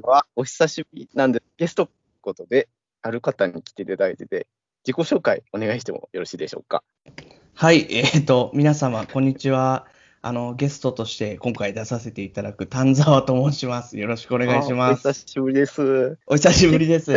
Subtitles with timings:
[0.00, 1.88] はお久しぶりなんで、ゲスト
[2.20, 2.68] ことで、
[3.02, 4.46] ある方に来ていただいてて、
[4.86, 6.82] 自己紹介お願いしてもよろしいでしょうか？
[7.54, 9.86] はい、えっ、と、皆様、こんにちは。
[10.20, 13.98] あの、ゲストとして今回出させていただく丹沢と申します。
[13.98, 15.12] よろしくお願いしまあおす。
[15.12, 16.18] 久しぶりです。
[16.26, 17.12] お久しぶりです。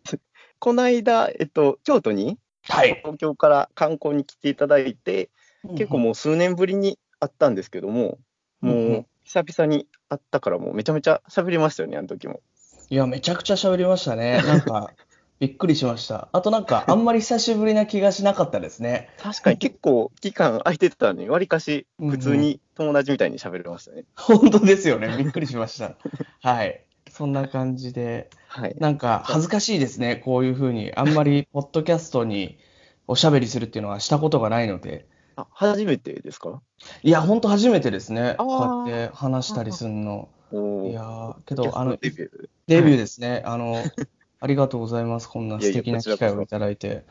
[0.58, 2.96] この間、えっと、京都に、はい。
[3.02, 5.30] 東京から観光に来ていただいて、
[5.76, 8.18] 結構もう数年ぶりに会ったんですけども、
[8.60, 12.40] もうんううん久々に会ったから、もうめちゃめちゃ喋りましたよね、あの時も。
[12.88, 14.40] いや、めちゃくちゃ喋りましたね。
[14.42, 14.94] なんか、
[15.38, 16.30] びっくりしました。
[16.32, 19.10] あとなんか、あんまり久しぶりな気がしなかったですね。
[19.18, 24.04] 確かに結構期間空いてたのに、わりかし普通に友達みたいに喋れましたね。
[24.16, 25.14] 本当ですよね。
[25.18, 25.96] びっくりしました。
[26.40, 26.82] はい。
[27.10, 28.76] そんな感じで、はい。
[28.78, 30.16] なんか恥ずかしいですね。
[30.16, 32.58] こういうふうに、あんまりポッドキャストに
[33.06, 35.06] おしゃべりするっていうのはしたことがないので、
[35.40, 36.60] あ、初めてですか？
[37.02, 38.34] いや、本当初めてですね。
[38.38, 40.28] こうやって話したりするの。
[40.52, 42.48] いやー、けど、あの、デビュー。
[42.66, 43.42] デビューですね。
[43.46, 43.84] あの、
[44.40, 45.28] ありがとうございます。
[45.28, 47.04] こんな素敵な機会をいただいて。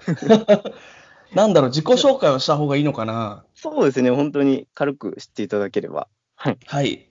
[1.34, 3.46] なんだろう、自己紹介をした方がいいのかな？
[3.56, 6.08] そうですね、本当に軽く知っていただければ。
[6.36, 6.58] はい。
[6.66, 7.10] はい。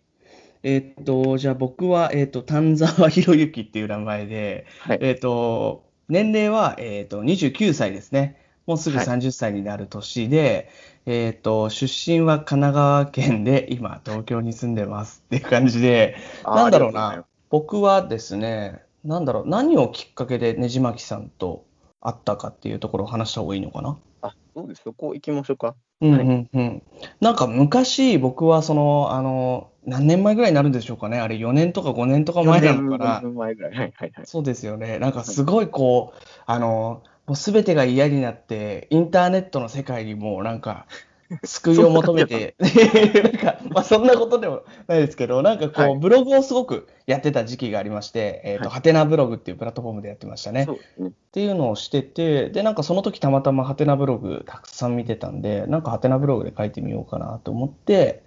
[0.62, 4.98] えーっと、じゃあ僕は、えーっと、丹沢博之っていう名前で、はい。
[5.00, 8.45] えーっと、年齢は、えーっと、29歳ですね。
[8.66, 10.68] もうすぐはい30歳になる年で、
[11.06, 21.64] えーっと、出身は神奈川県で、今、東京に住んでますっていう感じで、あなんだろうな僕はですね、なんだろう、何をきっかけでねじまきさんと
[22.00, 23.94] 会ったかっていうところを話した方がいいのかな？
[23.94, 24.82] すあ、そうです。
[24.84, 25.76] そこ行きましょうか。
[26.00, 26.82] うんはいうんうん。
[27.20, 31.20] なんか昔、僕はその、あの、何年前ぐらいになるんでしょうかね？
[31.20, 33.22] あれ4年とか5年とか前なのかな？4。
[33.22, 33.70] 年前ぐらい。
[33.70, 34.26] はいはいはい。
[34.26, 34.98] そうですよね。
[34.98, 40.86] なんかすごいこう、あの、もう全てが嫌になって、インターネットの世界にもうなんか、
[41.44, 50.66] 救いを求めて、 なんか、まあそんなことでもないですけど、なんかこう、はいブログをすごくやってた時期がありまして、えっと、はいハテナブログっていうプラットフォームでやってましたね。
[50.98, 51.08] ね。
[51.08, 58.22] っていうのをしてて、で、なんかその時たまたまハテナブログたくさん見てたんで、なんかハテナブログで書いてみようかなと思って、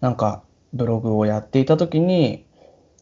[0.00, 0.42] なんか
[0.74, 2.45] ブログをやっていた時に、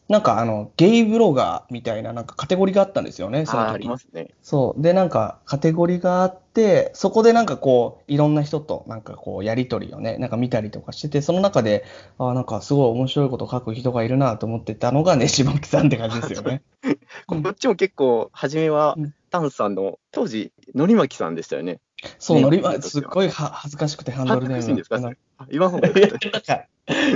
[0.07, 3.97] なんかあの、ゲイブロガーみたいななんかカテゴリーがあったんですよね、その時あーありま。
[3.97, 4.29] すね。
[4.43, 4.81] そう。
[4.81, 11.85] で、なんかカテゴリーがあって、そこでなんかこう、いろんな人となんかこう、やりとりをね、なんか見たりとかしてて、その中で、
[12.19, 16.61] あーなんかすごい面白いこと書く人がいるなと思ってたのがねしばきさんって感じですよね。
[17.25, 21.79] こっちも結構、初めはうん、タンさんの、当時、のりまきさんでしたよね。
[22.19, 25.47] そう、ねノリはすっごいは恥ずかしくてハンドルネーム恥ずかしいんですか？
[25.51, 26.67] 今の方がいやなんか、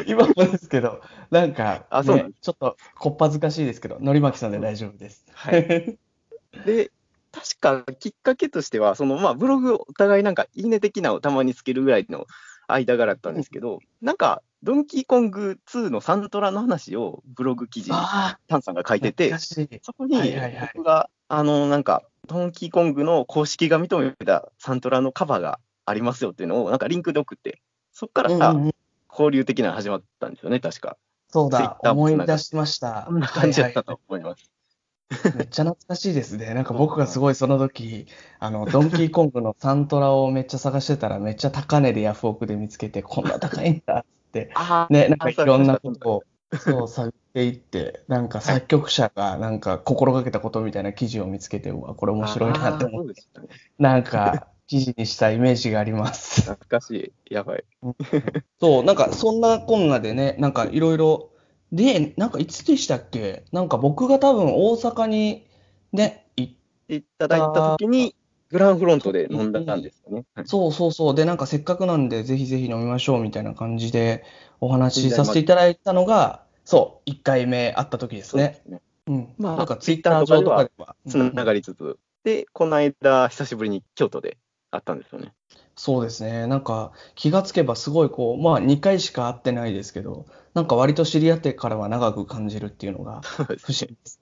[0.08, 1.02] 今もですけど、
[1.32, 5.26] なんか、あそうちょっとこっぱずかしいですけど、のりまきさんで大丈夫です。
[5.34, 5.98] はい。
[6.66, 6.92] で、
[7.32, 12.26] 確かきっかけとしては、そのまあブログをお互いなんかいいね的なのをたまにつけるぐらいの
[12.68, 19.34] 間柄だったんですけど、なんか、ドンキーコング2のサントラの話をブログ記事にあタンさんが書いあ、てて。
[19.82, 20.20] そこに
[20.74, 28.76] 僕が、あの、なんか、ドンキーコングの公式が認めたサントラのカバーがありますよっていうのを、なんかリンクで送って、そこからうんうんうん
[29.12, 30.96] 交流的なの始まったんですよね、確か。
[31.30, 33.06] そうだ、思い出しました。
[33.08, 34.42] こんな感じだったはいと思います。
[34.42, 34.60] はい
[35.36, 36.54] めっちゃ懐かしいですね。
[36.54, 38.06] なんか僕がすごいその時、
[38.38, 45.96] あの、ドンキーコングのサントラをめっちゃ探してたら、めっちゃ高値でヤフオクで見つけて、こんな高いんだって、あね、なんかいろんなこを。
[45.96, 46.24] とを、
[46.60, 53.48] そう、探っていって、なんか作曲者がなんか心がけたことみたいな記事を見つけて、うわ、これ面白いなって思って、ね。
[53.78, 56.42] なんか記事にしたイメージがあります。
[56.42, 57.34] 懐かしい。
[57.34, 57.64] やばい。
[58.60, 61.30] そう、なんかそんなこんなでね、なんかいろいろ、
[61.72, 63.44] で、なんかいつでしたっけ？
[63.52, 65.48] なんか僕が多分大阪に
[65.92, 66.54] ね、行っ
[66.90, 68.16] いただいたときに、
[68.50, 70.26] グランフロントで飲んだんですよね。
[70.34, 71.16] はいそうそうそう。
[71.16, 74.24] で、なんかせっかくなんで、ぜひぜひ飲みましょうみたいな感じで
[74.60, 78.44] お話しさせていただいたのが、そう、1回目会った時ですね。
[78.44, 78.82] そうですね。
[79.08, 79.34] うん。
[79.40, 80.96] まあなんかツイッター上とかでは。
[81.08, 81.98] つながりつつ。
[82.24, 84.38] で、この間、久しぶりに京都で
[84.70, 85.34] 会ったんですよね。
[85.76, 86.46] そうですね。
[86.46, 94.22] なんか気がつけばすごいこう、まあ2回しか会ってないですけど、なんか割と知り合ってからは長く感じるっていうのがそうです不思議です。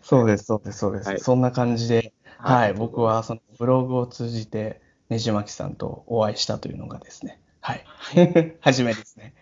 [0.00, 1.08] そうです、そうです、そうです。
[1.10, 3.02] はいそんな感じで、はい、僕。
[3.02, 7.84] はそのブログを通じてねじまきさんとお会いしたというのがですね、はい、
[8.62, 9.34] 初めですね。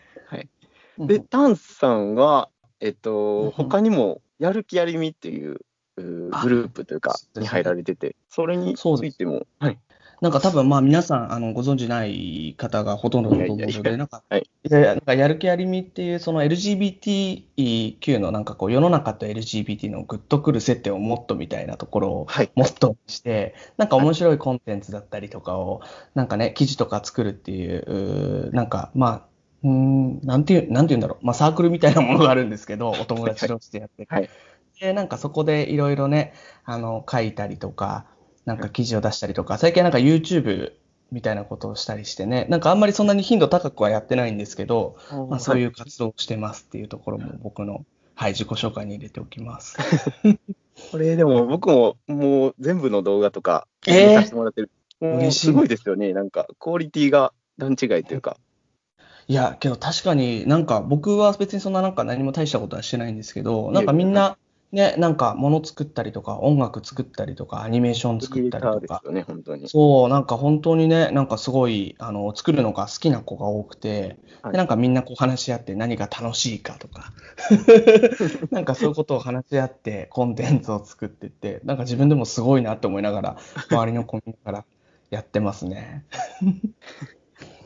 [0.99, 2.49] で、タンさんは、
[2.81, 5.61] えっうんと、他にも、やる気ありみっていう
[5.97, 6.03] グ
[6.49, 9.79] ループというかに入られてて、それについても、はい。
[10.21, 14.89] なんか多分まあ皆さんあのご存知ない方がほとんどだと思うので、なんか、はいいやいや。
[14.91, 22.53] なんかやる気ありみっていうその LGBTQ のなんかこう世の中と LGBT のグッとくる接点をもっとみたいなところをはい。
[22.55, 25.81] モットーにして、なんか面白いコンテンツだったりとかを、
[26.15, 29.31] なんかね、記事とか作るっていう、なんかまあ、
[29.64, 31.26] うーん、なんていう、なんていうんだろう。
[31.26, 34.09] まあ、サークルみたいなものがあるんですけど、お友達同士でやってる。
[34.11, 34.31] はい。
[34.81, 38.06] で、なんかそこでいろいろね、あの、書いたりとか、
[38.44, 40.73] なんか記事を出したりとか、最近はなんか YouTube
[41.12, 44.97] みたいなことをしたりしてね、なんかあんまりそんなに頻度高くはやってないんですけど、
[45.29, 47.85] まあ、そういう活動をしてますっていうところも僕の、
[48.15, 49.76] はい、自己紹介に入れておきます。
[50.91, 54.08] これでも僕ももう全部の動画とかえー？
[54.08, 54.70] 見させてもらってる。
[55.00, 56.12] もう嬉しいすごいですよね。
[56.12, 58.38] なんかクオリティが段違いというか。
[59.29, 64.37] いや、けど確かになんか僕は別にそんななんか何も大したことはしてないんですけど、なんかみんな
[64.73, 69.03] ね、なんか物作ったりとか、音楽作ったりとか、アニメーション作ったりとか。
[69.69, 77.13] そう、なんか本当にね、なんかすごい、あの、作るのが好きな子が多くて、はいでなんかみんなこう話し合って何が楽しいかとか、
[78.51, 83.37] なんかそういうことを話し合ってコンテンツを作ってって、なんか自分でもすごいなって思いながら、
[83.71, 84.65] 周りの子見ながら
[85.11, 86.05] やってますね。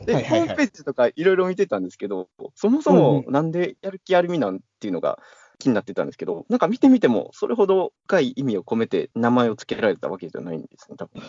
[0.05, 5.19] で、はいはいはいホームページとかいろいろ見てたんですけど、そもそうんもなんでやる気あるみなんっていうのが
[5.59, 11.21] 気になってたんですけど、なんか見てみても、それほど深い意味を込めて名前を付けられたわけじゃないんですね、多分。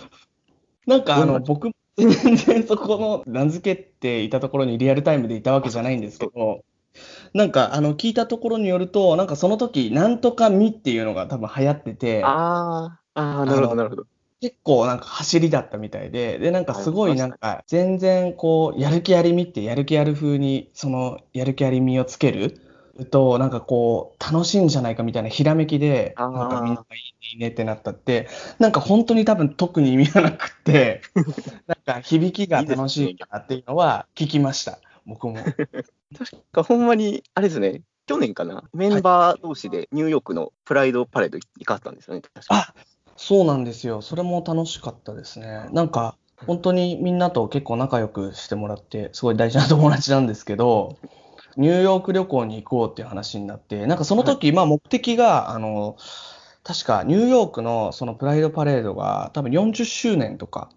[0.87, 6.65] なんかあの、僕、全然そこの名付けていたところにリアルタイムでいたわけじゃないんですけど、
[7.35, 14.07] なんかあの、聞いたところによると、なんかその時、なんとかみっていうのが多分流行ってて、ああ、なるほど、なるほど。
[14.41, 22.61] 結構なんか走りだったみたいで、で、なんかすごいはいなんか全然こう、やる気ありみってやる気ある風に、そのやる気ありみをつける
[23.11, 31.03] と、なんかこう、楽しいんじゃないかみたいなひらめきで、なんかみんながいいねってなったって、なんか本当に多分特に意味がなくって、
[31.67, 35.35] なんか響きが楽しいかなっていうのは聞きました、僕も。
[36.17, 42.55] 確かほんまに、あれですね、去年かな、メンバー同士でニューヨークのプライドパレード行かったんですよね、確か。
[42.55, 42.75] あ、
[43.19, 44.01] そうなんですよ。
[44.01, 45.69] それも楽しかったですね。
[45.73, 46.17] なんか、
[46.47, 50.97] 本当にみんなと結構仲良くしてもらって、すごい大事な友達なんですけど、
[51.57, 55.97] ニューヨーク旅行に行こうっていう話になって、なんかその時、まあ目的が、あの、
[56.65, 60.71] 確かニューヨークのそのプライドパレードが多分40周年とか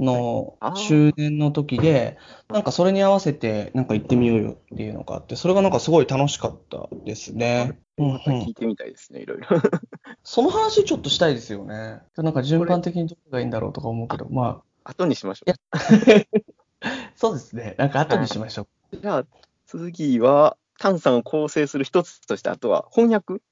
[0.00, 2.18] のはいあー周年の時で、
[2.48, 7.78] なんかそれに合わせてなんか行ってみようよっていうのがあって、それがなんかすごい楽しかったですね。
[7.98, 9.46] うんまたうん聞いてみたいですね、いろいろ。
[10.24, 12.00] その話ちょっとしたいですよね。
[12.16, 15.78] なんか順番的にどれがいいんだろうとか思うけど、ま後にしましょいやあ、
[17.14, 17.74] そうですね。
[17.78, 18.96] なんか後にしましょう。
[18.96, 19.00] う。
[19.00, 19.26] じゃあ、
[19.66, 23.42] 次は、炭酸を構成する一つとして、あとは翻訳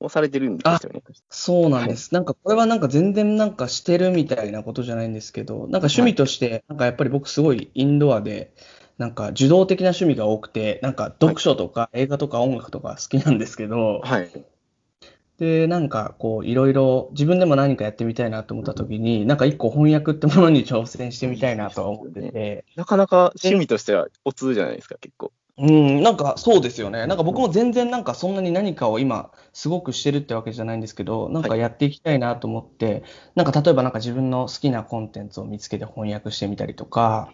[0.00, 1.02] をされてるんですよね。
[1.30, 2.12] そうなんです。
[2.14, 8.54] なんかこれはなんか全然なんかしてるみたいなことじゃないんですけど、なんか趣味として、なんかやっぱり僕すごいインドアで、
[8.98, 14.30] なんか受動的な趣味が多くて、なんか読書とか映画とか音楽とか好きなんですけど、はい。
[15.42, 25.32] で、なんかこういろいろ自分でも何かやってみたいなと思った時に、なんか一個翻訳ってものに挑戦してみたいなとは思ってて、なかなか趣味としてはお通じゃないですか、結構。
[25.58, 27.08] うん、なんかそうですよね。
[27.08, 33.02] なんか僕も全然なんかそんなに何かを今すごくしてるってわけじゃないんですけど、なんかやっていきたいなと思って、
[33.34, 37.32] なんか例えばなんか自分の好きなコンテンツを見つけて翻訳してみたりとか、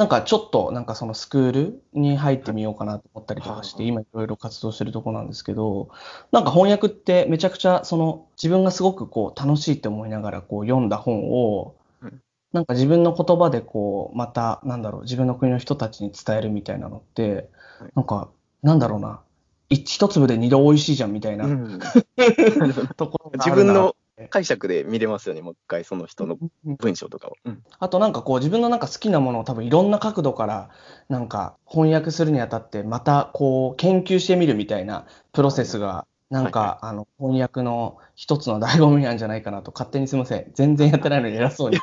[0.00, 5.90] なんかちょっとなんかそのスクールに入ってみようかなと思ったりとかして、はい今いろいろ活動してるとこなんですけど、
[6.32, 12.22] なんか翻訳ってめちゃくちゃその自分がすごくこう楽しいって思いながらこう読んだ本をうん、
[12.54, 18.30] なんか自分の言葉でこう、また、なんだろう、自分の国の人たちに伝えるみたいなのってはい、なんか、
[18.62, 19.20] なんだろうな、
[19.68, 21.44] 一一粒で二度美味しいじゃんみたいな。
[21.44, 21.78] うん。
[22.96, 23.94] ところが自分の
[24.28, 27.32] 解釈で見れますよね、もう一回、その人の文章とかを。
[27.44, 27.62] うん。
[27.78, 30.70] あとなんかこう自分のなんか好きなものを多分いろんな角度から
[31.08, 40.50] なんか翻訳するにあたってまたこう研究してみるみたいなプロセスがなんかあの翻訳の一つの醍醐味なんじゃないかなと勝手にすみません。
[40.54, 41.78] 全然やってないのに偉そうに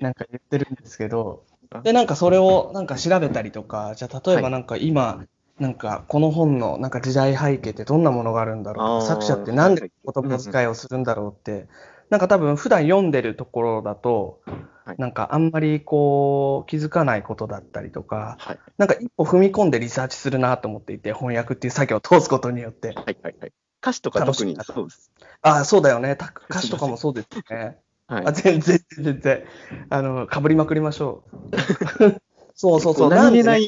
[0.00, 1.44] なんか言ってるんですけど。
[1.70, 4.42] あ、で、なんかそれをなんか調べたりとか、じゃあ例えはい。
[4.44, 5.24] ばなんか今、
[5.58, 11.68] なんかこの本のなんか時代背景ってどんなものがあるんだろう作者ってなんで言葉遣いをするんだろうって、
[12.10, 14.40] なんか多分普段読んでるところだと
[14.84, 22.88] はい、なんかあんまりこう気づかないことだったりとか、はいなんか一歩踏み込んでリサーチするなと思っていて、翻訳っていう作業を通すことによって。
[22.88, 23.52] はいはいはい。
[23.80, 25.10] 歌詞とか特にそうです。
[25.42, 26.16] ああ、そうだよね。
[26.16, 27.78] た歌詞とかもそうですよね。
[28.06, 29.44] はいあ、全然、全然。
[29.90, 31.56] あの、かぶりまくりましょう。
[32.54, 33.10] そうそうそう。
[33.10, 33.66] 何気ない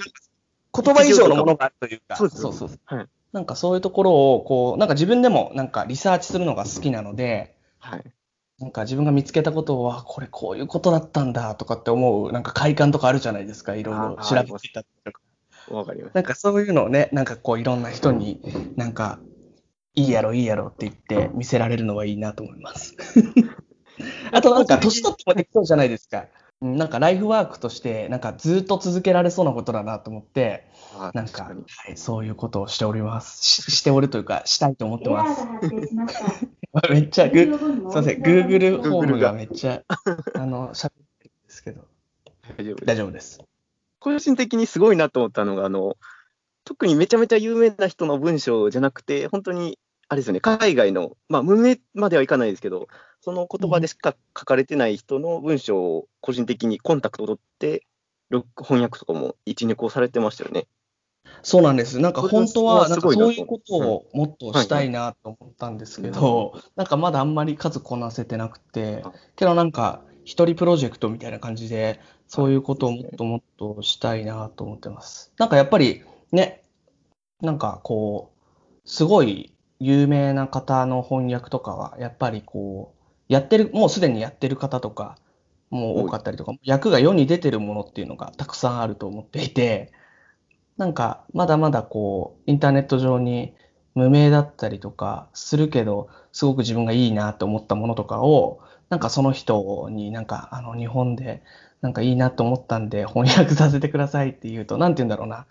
[0.83, 8.05] 言葉以上のものがあるというか、そうそうそうそうはいなんかそういうところを、こう、なんか自分でもなんかリサーチするのが好きなので、はい。
[8.59, 13.75] なんか自分が見つけたことは、これこういうことだったんだとかって思う、なんか快感とかあるじゃないですか。
[13.75, 15.21] いろいろ調べていたとか。
[15.69, 16.15] わかります。
[16.15, 18.41] なんかそういうのをね、なんかこういろんな人に、
[18.77, 19.19] なんか、
[19.95, 22.97] いいやろ、いいやろって言って見せられるのはいいなと思います。
[24.33, 26.27] あとなんか年取ってもできそうじゃないですか。
[26.63, 30.67] うんなんかライフワークとして、なんかずっと続けられそうなことだなと思って、
[30.99, 31.53] あなんか、は
[31.91, 33.45] い、そういうことをしております。
[33.45, 35.47] ししておるというか、したいと思ってます。
[36.91, 37.49] めっちゃグ、すい
[37.83, 39.83] ません、Google フォームががめっちゃ、
[40.35, 41.83] あの、喋ってるんですけど、
[42.57, 43.41] 大丈夫です大丈夫です。
[43.99, 45.97] 個人的にすごいなと思ったのが、あの、
[46.65, 52.89] 特にめちゃめちゃ有名な人の文章じゃなくて、本当に、あれですよね、海外の、まあ、無名まではいかないですけど、
[53.21, 57.87] その言葉でしか書かれてない人の文章を個人的にコンタクトを取って、
[58.31, 60.67] ろ翻訳とかも一、二個されてましたよね。
[61.43, 61.99] そうなんです。
[61.99, 75.33] なんか本当は、なんかそういうことをもっとしたいなと思ったんですけど、なんかまだあんまり数こなせてなくてはい、けどなんか一人プロジェクトみたいな感じで、そういうことをもっともっとしたいなと思ってます。
[75.39, 76.63] なんかやっぱりね、
[77.41, 85.17] なんかこう、すごい有名な方の翻訳とかは、やっぱりこう、やってる、もうすでにやってる方とか、
[85.71, 89.93] もう多かったりとか、役が世に出てるものっていうのがたくさんあると思っていて、
[90.77, 93.55] なんかまだまだこう、インターネット上に
[93.95, 101.43] 無名だったりとかするけど、すごく自分がいいなと思ったものとかを、なんかその人になんかあの日本で
[101.83, 105.47] なんかいいなと思ったんで翻訳させてくださいって言うと、なんて言うんだろうな。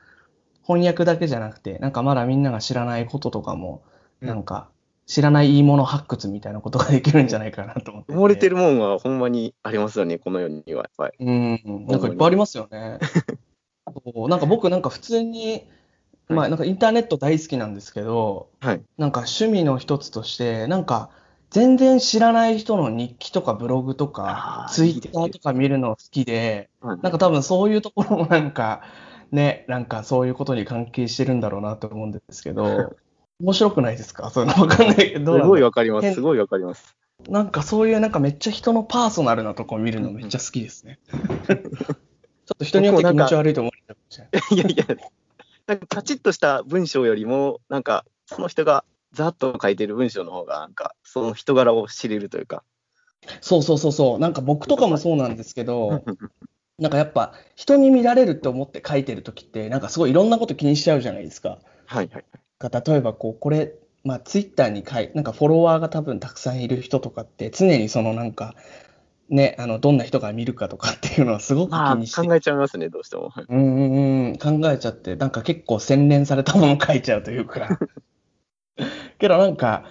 [0.67, 3.94] 翻訳だけじゃなくて、なんかまだみんなが知らないこととかも、うん
[4.25, 4.69] なんか
[5.05, 8.13] 知らないいいもの発掘みたいなことができるんじゃないかなと思ってて。
[8.13, 10.83] 埋もれてるもんはほんまにありますよね、この世には。
[10.83, 12.99] やっぱりうん、なんかいっぱいありますよね。
[14.03, 15.67] そうなんか僕なんか普通に、
[16.27, 18.81] まあなんかインターネット大好きなんですけど、はい。
[18.97, 21.11] なんか趣味の一つとして、なんか
[21.51, 28.81] 全然知らない人の日記とかブログとかツイッターとか見るの好きで、はいなんか多分そういうところもなんか、
[29.31, 32.95] ね、なんかそういうことに関係してるんだろうなと思うんですけど、
[33.39, 34.29] 面白くないですか？
[34.29, 36.05] そういうのわかんないけど、 すごいわかります。
[36.05, 36.95] 変すごいわかります。
[37.27, 40.99] うなんかそういうなんかめっちゃ人のパーソナルなとこ見るのめっちゃ好きですね。
[41.09, 44.73] ちょっと人によって気持ち悪いと思われるかもしれない。
[44.73, 44.97] いやいや、
[45.67, 52.63] なんかカチッとした文章よりも、なんかその人がざっと書いてる文章の方が、なんかその人柄を知れるというか。
[53.41, 54.19] そうそうそうそう。
[54.19, 56.03] なんか僕とかもそうなんですけど、
[56.77, 61.57] なんかやっぱ人に見られるって思って書いてるときって、なんかすごいいろんなこと気にしちゃうじゃないですか。
[61.87, 62.25] はいはい。
[62.59, 68.55] が例えばこう、これ、まあツイッターに書い、なんかフォロワーが多分たくさんいる人とかって、常にそのなんか、
[69.29, 73.29] ね、あの、どんな人が見るかとかっていうのはすごく気まあ、にして、考えちゃいますね、どうしても。
[73.29, 77.79] はいうんうんうん、考えちゃって、なんか結構洗練されたもの書いちゃうというか。
[79.17, 79.85] けどなんか、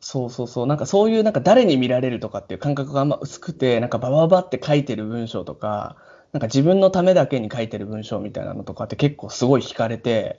[0.00, 5.96] そうそうそう、なんかそういうなんか誰に見られるとかっていう感覚があんま薄くて、なんかバババって書いてる文章とか、
[6.32, 10.38] なんか自分のためだけに書いてる文章みたいなのとかって結構すごい惹かれて、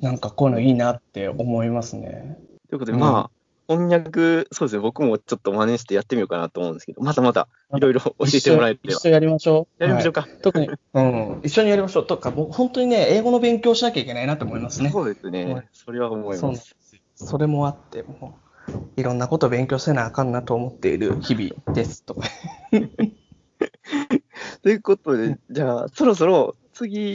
[0.00, 2.38] なんかこういうのいいなって思いますね。
[2.68, 3.30] ということで、うんまあ、
[3.68, 9.00] 翻訳、そうですね、僕もちょっと真似してやってみようかなと思うんですけど、またまたいろいろ教えてもらえれば一。
[9.00, 9.82] 緒にやりましょう。
[9.82, 10.20] やりましょうか。
[10.22, 12.06] はい特に、 うん、一緒にやりましょう。
[12.06, 14.90] とか、もう本当にね、英語の勉強しなきゃいけないなと思いますね。
[14.90, 15.68] そうですはいね。
[15.72, 16.76] それは思います。
[17.16, 18.38] それもあって、も
[18.68, 22.04] う、いろんなこと勉強せなあかんなと思っている日々です。
[22.04, 22.28] とか。
[24.62, 27.14] ということで、じゃあ、そろそろ次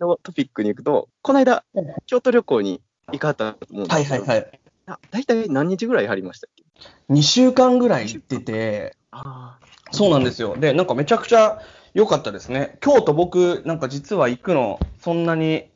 [0.00, 1.64] のトピックに行くと、この間、
[2.06, 2.80] 京都旅行に
[3.10, 4.60] 行かはったと思うんですけど、はいはいはい。
[4.86, 6.64] あ大体何日ぐらい入りましたっけ
[7.12, 9.58] ？2週間ぐらい行ってて、あ
[9.90, 10.56] そうなんですよ。
[10.56, 11.60] で、なんかめちゃくちゃ
[11.94, 12.78] 良かったですね。
[12.80, 15.68] 京都僕、なんか実は行くの、そんなに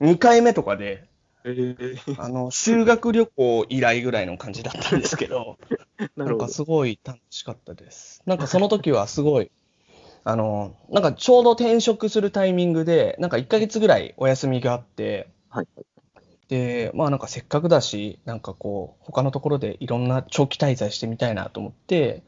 [0.00, 1.04] 2回目とかで、
[1.44, 5.56] えー、あの、修学旅行以来ぐらいの感じだったんですけど、
[5.98, 6.48] なんかなるほど。
[6.48, 8.22] すごい楽しかったです。
[8.26, 9.50] なんかその時はすごい、
[10.28, 15.68] あの、なんかちょうど転職するタイミングで、なんか1ヶ月ぐらいお休みがあって、はい。
[16.48, 22.24] で、まあなんかせっかくだし、なんかこう、他のところでいろんな長期滞在してみたいなと思って、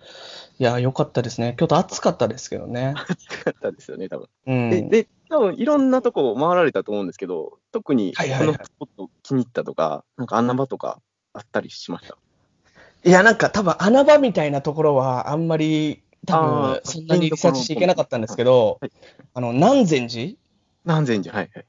[0.60, 1.56] いや、良かったですね。
[1.58, 2.94] 京都暑かったですけどね。
[2.96, 4.28] 暑かったですよね、多分。
[4.46, 4.70] うん。
[4.70, 11.00] で、で多分いろんなとこ回られたと思うんですけど、特にこはいはいはいのスポット気に入ったとか、なんか穴場とか
[11.32, 12.16] あったりしました？
[13.04, 18.90] いや、なんか多分穴場みたいなところはあんまり、多分そんなにリサーチしていけなかったんですけどはい、
[19.34, 20.34] あの、南禅寺？
[20.84, 21.64] 何千じゃ、はいはい。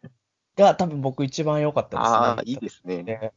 [0.55, 2.17] が多分僕一番良かったですね。
[2.17, 3.03] ああ、いいですね。
[3.03, 3.31] で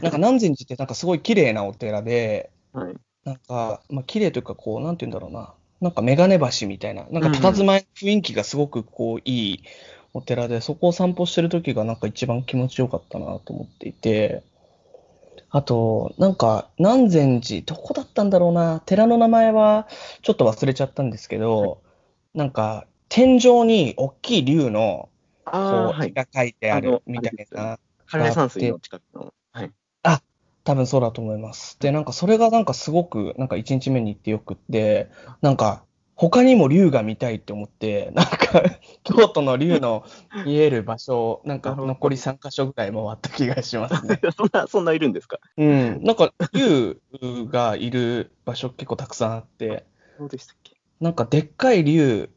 [0.00, 2.94] なんか南禅寺ってなんかすごい綺麗なお寺で、はい。
[3.24, 5.52] なんか、まあ綺麗というかこう、なんて言うんだろうな。
[5.80, 9.62] なんかメガネ橋みたいな、なんか佇まい、雰囲気がすごくこういい
[10.14, 14.42] お寺で、そこを散歩してる時がなんか一番気持ちよかったなと思っていて、
[15.50, 18.80] あと、なんか南禅寺、どこだったんだろうな。
[18.86, 19.88] 寺の名前は
[20.22, 21.82] ちょっと忘れちゃったんですけど、
[22.34, 25.08] なんか天井に大きい竜の
[25.44, 25.94] こ。
[25.98, 27.78] う絵が描いてあるみたいな。
[28.06, 29.32] カレー山水の近くの。
[29.52, 29.72] はい。
[30.66, 31.78] 多分そうだと思います。
[31.78, 35.08] で、なんかそれがなんかすごく、なんか1日目に行ってよくって、
[35.40, 35.84] なんか
[36.16, 38.62] 他にも竜が見たいって思って、なんか、
[39.04, 40.02] 京都の竜の
[40.46, 44.18] 見える場所を、なんか残り3カ所ぐらい回った気がしますね。
[44.34, 45.38] そんな、そんないるんですか？
[45.58, 46.02] うん。
[46.02, 46.98] なんか、竜
[47.50, 49.84] がいる場所結構たくさんあって、
[50.18, 50.74] そうでしたっけ？
[51.00, 52.30] なんかでっかい竜、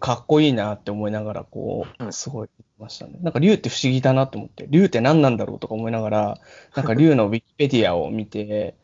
[0.00, 2.48] かっこいいなって思いながら、こう、うんすごい
[2.78, 3.14] ましたね。
[3.22, 6.38] なんか竜って不思議だなと思って、竜って何なんだろうとか思いながら、
[6.76, 8.74] なんか竜のウィキペディアを見て、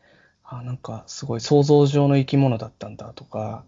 [0.47, 3.65] あ、なんかすごい想像上の生き物だったんだとか、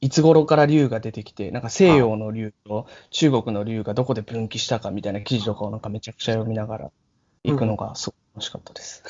[0.00, 6.90] いつ頃から竜が出てきて、なんか西洋の竜と中国の竜がどこで分岐したかみたいな記事とかをなんかめちゃくちゃ読みながら
[7.44, 9.02] 行くのがすごい楽しかったです。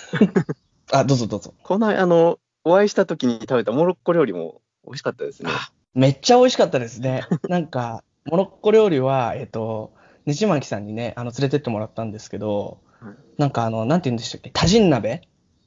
[0.92, 1.54] あ、どうぞどうぞ。
[1.62, 5.50] この間、あの、お会いした時に食べたモロッコ料理も美味しかったですね。
[5.94, 7.24] めっちゃ美味しかったですね。
[7.48, 9.92] なんか、モロッコ料理は、えっと、
[10.26, 15.22] ねじまきさんにね、あの、連れてってもらったんですけどはい、なんかあの、なんて言うんでしたっけ、タジン鍋？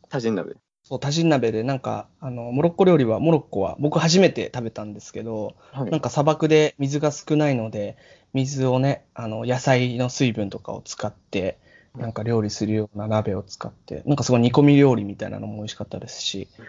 [0.10, 0.55] タジン鍋。
[0.89, 7.96] そう、タジン鍋で、なんか、あの、モロッコ料理は、モロッコは、僕初めて食べたんですけど、はいなんか砂漠で水が少ないので、
[8.34, 11.60] 水をね、あの、野菜の水分とかを使って、
[11.96, 16.62] なんか料理するような鍋を使って、なんかすごい煮込み料理みたいなのも美味しかったですし、す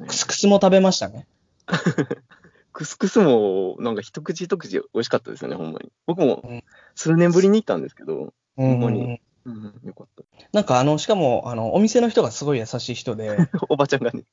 [0.00, 0.14] ねク。
[0.14, 1.28] スクスも食べましたね。
[2.72, 5.92] クスクスも、なんか一口一口美味しかったですよね、ほんまに。
[6.06, 6.64] 僕もうん
[6.96, 10.08] 数年ぶりに行ったんですけど、うんほんまにうん、よかっ
[10.52, 13.48] なんかあの、しかも、あの、お店の人がすごい優しい人で、た。
[13.68, 14.24] おばちゃんがね、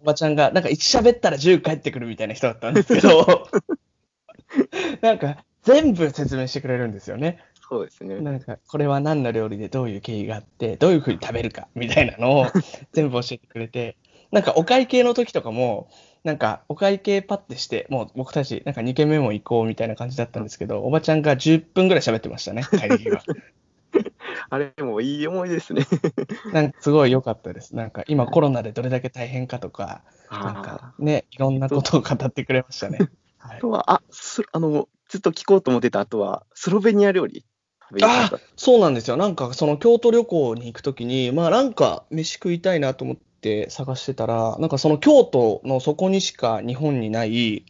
[0.00, 3.48] おばちゃんが、なんか1喋ったら10帰ってくるみたいな人だったんですけど、
[5.02, 7.40] なんか全部説明してくれるんですよね。
[7.68, 8.20] そうですね。
[8.20, 12.46] なんか、これは何の料理でどういう経緯があって、どういうふうに食べるかみたいなのを
[12.92, 13.96] 全部教えてくれて、
[14.30, 15.88] なんかお会計の時とかも、
[16.22, 23.22] なんかお会計パッてして、もう僕たちなんか2軒目も行こうみたいな感じだったんですけど、おばちゃんが10分ぐらい喋ってましたね、帰り際。
[24.50, 25.86] あれもいい思いですね。
[26.52, 27.74] なんかすごい良かったです。
[27.76, 30.02] なんか今コロナでどれだけ大変かとか、
[30.40, 33.10] なんあかね、いろんなことを語ってくれましたね。
[33.38, 37.44] は いあとは、あ、すあの、ずっと聞こうと思ってた、あとは、スロベニア料理。
[37.88, 39.16] 食べに行きましたそうなんですよ。
[39.16, 47.64] なんかその京都旅行に行くときに、まあなんか飯食いたいなと思って探してたら、なんかその京都のそこにしか日本にない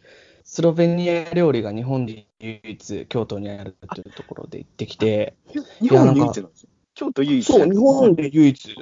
[0.49, 5.35] スロベニア料理が日本で唯一京都にあるというところで行ってきて、
[5.81, 6.69] 日本唯一なんですよ。
[6.95, 7.43] 京都唯一。
[7.43, 8.75] そう、日本で唯一。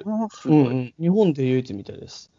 [0.45, 2.31] うんうん、日本で唯一みたいです。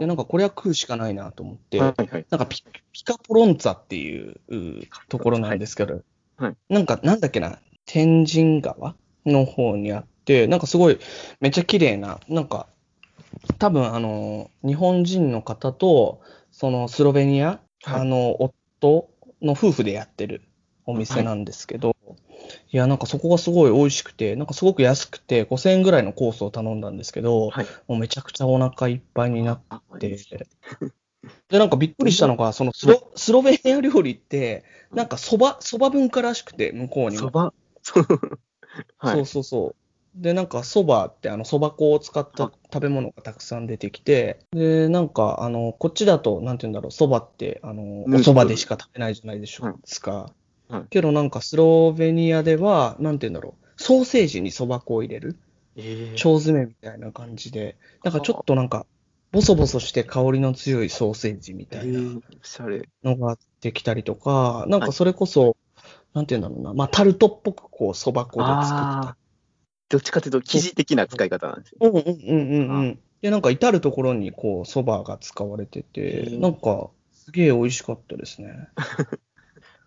[0.00, 2.26] で、なんかこれは食うしかないなと思って、はいはい。
[2.28, 6.02] なんかピピカポロンツァっていううところなんですけど、
[6.36, 10.98] はいなんかなんだっけな、天神川の方にあって、なんかすごい
[11.38, 12.66] めっちゃ綺麗な、なんか
[13.58, 20.42] 多分あの、日本人の方と、そのスロベニア、はいあの、夫の夫婦でやってる
[20.86, 21.94] お店なんですけど、
[22.72, 27.66] いや、なんかそこがすごい美味しくて、なんかすごく安くて、5000円ぐらいのコースを頼んだんですけど、はい。
[27.86, 30.18] もうめちゃくちゃお腹いっぱいになっあ、て、
[31.48, 37.18] で、なんかびっくりしたのが、そのスロスロベニア料理って、なんかそば、そば文化らしくて、向こうにも。
[37.18, 38.06] そば、 そう。
[38.98, 39.26] はそうい。
[39.26, 39.81] そうそう。
[40.14, 50.12] で、なんかそばって、あの、そば粉を使ったあ食べ物がたくさん出てきて、で、なんか、あの、こっちだと、なんて言うんだろう、そばって、あの、うんおそばでしか食べないじゃないでしょうか。
[50.12, 50.32] はい
[50.88, 55.36] けどなんかスロベニアでは、なんて言うんだろう、ソーセージにそば粉を入れる。
[55.76, 58.86] えー腸詰めみたいな感じで、なんかちょっとなんか、
[59.32, 62.00] ボソボソして香りの強いソーセージみえたいな。
[63.02, 65.56] のができたりとか、なんかそれこそ、
[66.14, 69.16] なんていうんだろうな、まあタルトっぽくこう、そば粉で作ったあ。
[69.92, 71.78] どっちかというと、生地的な使い方なんですよ。
[71.82, 72.98] うんうんうんうんうん。
[73.20, 78.68] で、なんか至るところにこう、そばが使われてて、うんなんか、すげえ美味しかったですね。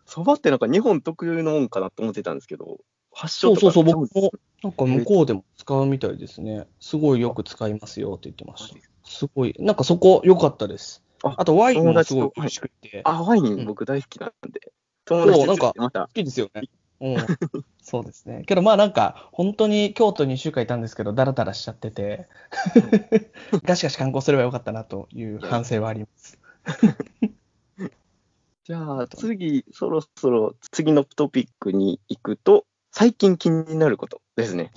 [0.06, 2.78] そばってなんか日本特有のもんかなと思ってたんですけど、
[3.12, 6.68] 発祥とかそうそうそう、僕も、なんか向こうでも使うみたいですね。
[6.80, 8.76] すごいよく使いますよって言ってました。
[9.06, 11.04] すごい、なんかそこ良かったです。
[11.24, 13.02] ああとワインもすごい美味しくて。
[13.06, 14.72] あ、ワイン僕大好きなんで。
[15.06, 16.62] 友達となんか好、きですよね。
[17.02, 17.16] うん。
[17.86, 18.42] そうですね。
[18.48, 22.28] けどまあなんか、本当に京都に1週間いたんですけど、だらだらしちゃってて、
[23.64, 26.40] がしかし観光すればよかったなという反省はあります。
[28.66, 34.72] じゃあ次、そろそろ次のトピックに行くと、最近気になることですね。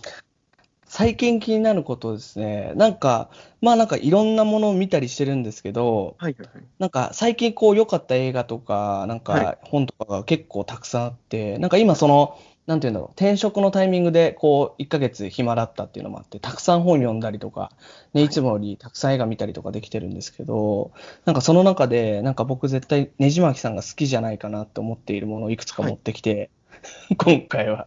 [0.84, 2.72] 最近気になることですね。
[2.76, 3.30] なんか、
[3.62, 6.66] まあなんかいろんなものを見たりしてるんですけど、はいはいはい。
[6.78, 17.72] なんか最近こう良かった映画とか、なんはか本とかが結構たくさんあって、なんか今その、なんていうんだろう、転職のタイミングでこう1ヶ月暇だったっていうのもあって、たくさん本読んだりとか、
[18.12, 20.92] ね、いつもよりたくさん映画見たりとかできてるんですけど、
[21.24, 26.50] なんかその中で、なんか僕絶対ねじまきさんが好きじゃないかなって思っているものをいくつか持ってきて、
[27.16, 27.86] 今回は。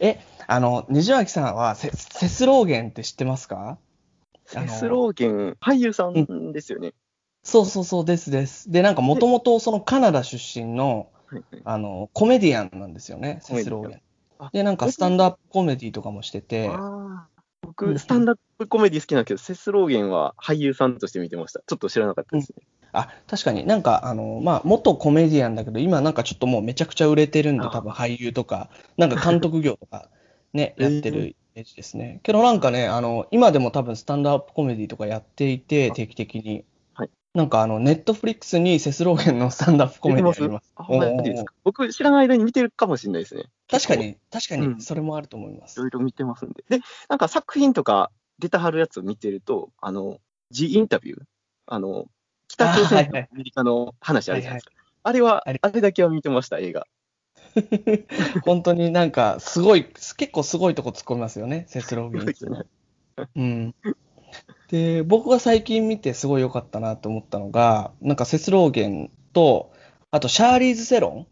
[0.00, 0.18] え、
[0.48, 3.78] あの、ねじまきさんはセセスローゲンって知ってますか？
[4.44, 6.94] セスローゲン、俳優さんですよね。
[7.44, 8.72] そうそうそうですです。
[8.72, 11.62] で、なんかもともとそのカナダ出身の、はいはい。
[11.64, 14.00] あの、コメディアンなんですよね、セスローゲン。
[14.38, 14.50] あ。
[14.52, 16.70] で、なんかスタンドアップコメディとかもしてて、
[17.62, 21.60] 僕、スタンダップコメディ好きなんですけど、セスローゲンは俳優さんとして見てました。
[21.60, 22.66] ちょっと知らなかったですね。
[22.92, 23.66] あ、確かに。
[23.66, 27.70] なんか、あの、まあ、元コメディアンだけど、今なんかちょっともうめちゃくちゃ売れてるんで、あ。
[27.70, 30.08] 多分俳優とか、なんか監督業とか
[30.52, 30.94] ね、えー。
[30.94, 32.20] やってるイメージですね。
[32.22, 35.94] けどなんかね、あの、今でも多分スタンドアップコメディとかやっていて、あ。
[35.94, 36.64] 定期的に。
[37.32, 40.66] はいなんかあの、ネットフリックスにセスローゲンのスタンドアップコメディあります。
[40.66, 41.44] す？
[41.44, 43.44] か僕、知らない間に見てるかもしれないですね。
[43.70, 45.78] 確かに、確かうんに、それもあると思います。
[45.78, 46.64] いろいろ見てますんで。
[46.68, 50.18] で、なんか作品とか出たはるやつを見てると、あの、
[50.50, 51.20] G インタビュー、
[51.66, 52.06] あの、
[52.48, 54.72] 北朝鮮とアメリカの話あるじゃないですか。
[55.04, 56.84] あれあは、りあれだけは見てました、映画。
[58.44, 62.66] 本当になんか、すごい、結構すごいとこ突っ込みますよね、セスローゲン
[63.36, 63.74] うん。
[64.70, 69.72] で、僕が最近見てすごい良かったなと思ったのが、なんかセスローゲンと、
[70.10, 71.26] あとシャーリーズ・セロンっ。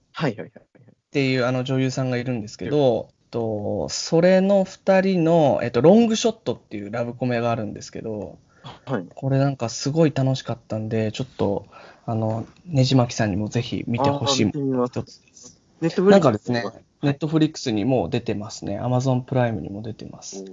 [1.10, 8.38] ていうあの女優さんがいるんですけど、とそれの2人の、えっと、ロングショットっていうラブコメがあるんですけど、
[8.84, 9.06] はい。
[9.14, 11.66] これなんかすごい楽しかったんで、ちょっと、
[12.04, 15.60] あの、ねじまきさんにもぜひ見てほしい一つです。
[15.80, 16.64] ネットフリックスなんかですね、
[17.02, 18.78] ネットフリックスにも出てますね。
[18.78, 20.44] アマゾンプライムにも出てます。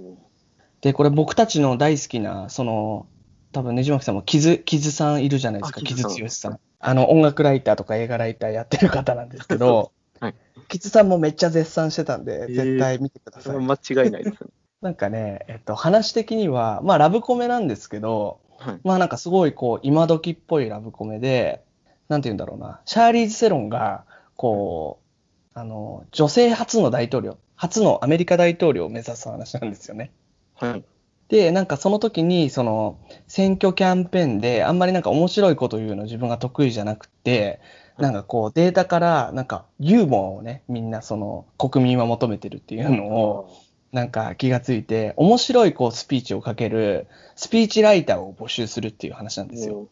[0.80, 3.06] で、これ僕たちの大好きな、その、
[3.52, 6.60] 多分ねじまきさんもキズ、キズさんいるじゃないですか、キズあキズさんつよしさん。
[6.78, 10.34] あの、音楽ライターとか映画ライターやってる方なんですけど、はい
[10.68, 13.42] キズさんもめっちゃ絶賛してたんで、ー絶対見てください。
[13.44, 14.50] それは間違いないですね。
[14.82, 18.80] なんかね、えっと、話的には、まあ、ラブコメなんですけど、はい。
[18.84, 21.62] まあなんかすごいこう、今時っぽいラブコメで、
[22.08, 24.04] なんて言うんだろうな、シャーリーズ・セロンが、
[24.36, 24.98] こ
[25.54, 30.10] う、あの、女性初の大統領、初のアメリカ大統領を目指す話なんですよね。
[30.56, 30.84] はい。
[31.28, 37.60] で、なんかその時に、その、選挙キャンペーンで、あんまりなんか面白いこと言うの自分が得意じゃなくて、
[37.98, 43.50] なんかこう、データから、なんか、ユーモアをね、みんなその、国民は求めてるっていうのを、
[43.92, 49.88] なんか気がついて、面白いこう、スピーチをかける、スピーチライターを募集するっていう話なんですよ。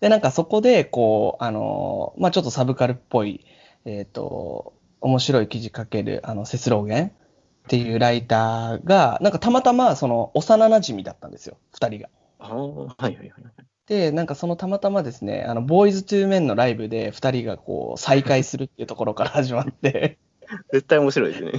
[0.00, 3.44] で、なんかそこで、こう、あの、まあ、ちょっとサブカルっぽい、
[3.84, 7.12] えっ、と、面白い記事書ける、あの、セスローゲン
[7.68, 12.08] っていうライターが、なんかたまたま、その、幼馴染だったんですよ、二人が。
[12.38, 13.30] ああ、はいはいはい。
[13.86, 20.16] で、なんかそのたまたまですね、あの、ボーイズ・トゥ・メンのライブで二人がこう、再会するっていうところから始まって、
[20.72, 21.52] 絶対面白いですね。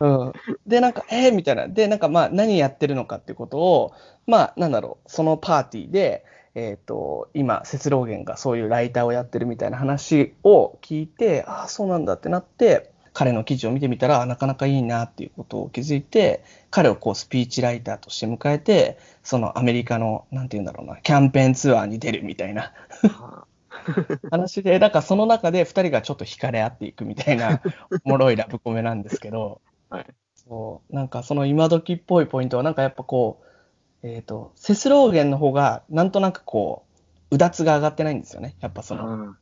[0.00, 0.32] うん。
[0.68, 1.66] で、なんか、えー、みたいな。
[1.66, 3.92] で、なんかまあ、何やってるのかっていうことを、
[4.28, 6.24] まあ、なんだろう、そのパーティーで、
[6.54, 22.74] えっ、と、今、セスローゲンがそういうライターをやってるみたいな話を聞いて、ああ、そうなんだってなって、彼の記事を見てみたら、あなかなかいいなっていうことを気づいて、彼をこうスピーチライターとして迎えて、そのアメリカの、なんて言うんだろうな、キャンペーンツアーに出るみたいな
[23.18, 23.46] あ。
[24.30, 27.62] 話で、なんかその中で2人がちょっと惹かれ合っていくみたいな、
[28.04, 30.06] おもろいラブコメなんですけど、はい。
[30.34, 33.40] そうなんかその今時っぽいポイントは、なんかやっぱこ
[34.02, 36.84] う、えっ、と、セスローゲンの方が、なんとなくこ
[37.30, 38.56] う、うだつが上がってないんですよね。
[38.60, 39.36] やっぱその、あ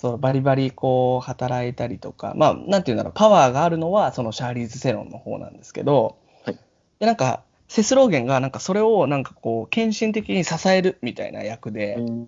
[0.00, 6.58] そう、バリバリこう、働いたりとか、まあ、なんていうんだろう、パワーがあるのは、そのシャーリーズ・セロンの方なんですけど、はい
[7.00, 12.26] で、なんか、セスローゲンが、なんかそれを、なんかこう、献身的に支えるみたいな役で、うん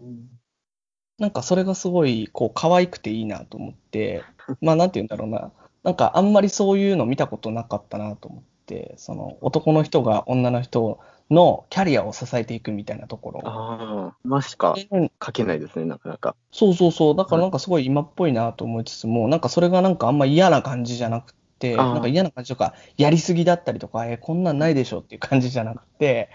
[1.19, 4.23] なんかそれがすごい、こう、可愛くていいなと思って、
[4.61, 5.53] まあ、なんて言うんだろうな。
[5.83, 11.01] なんかあんまりそういうの見たことなかったなと思って、その男の人が女の人
[11.33, 13.41] のキャリアを支えていくみたいなところ。
[13.45, 16.37] ああ、ましかうん書けないですね、なかなか。
[16.53, 17.17] そうそうそう。
[17.17, 26.29] だからなんかすごい今っぽいなと思いつつも、なんかそれがなんかあんま嫌な感じじゃなくて、なんか嫌な感じとか、やりすぎだったりとか、え、こんなんないでしょっていう感じじゃなくて、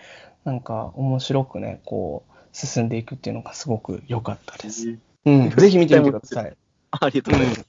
[0.44, 4.98] なんか面白くね、こう、進んでいくっていうのがすごく良かったです。
[5.26, 6.54] うん、ぜひ見てみてください。
[6.92, 7.66] あありがとうございます。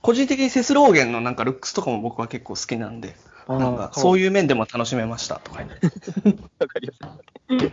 [0.00, 3.16] 個人的にセスローゲンのなんかルックスとかも僕は結構好きなんで、
[3.48, 5.60] なんかそういいう面でも楽しめましたとか。
[6.58, 7.72] わかりやすい。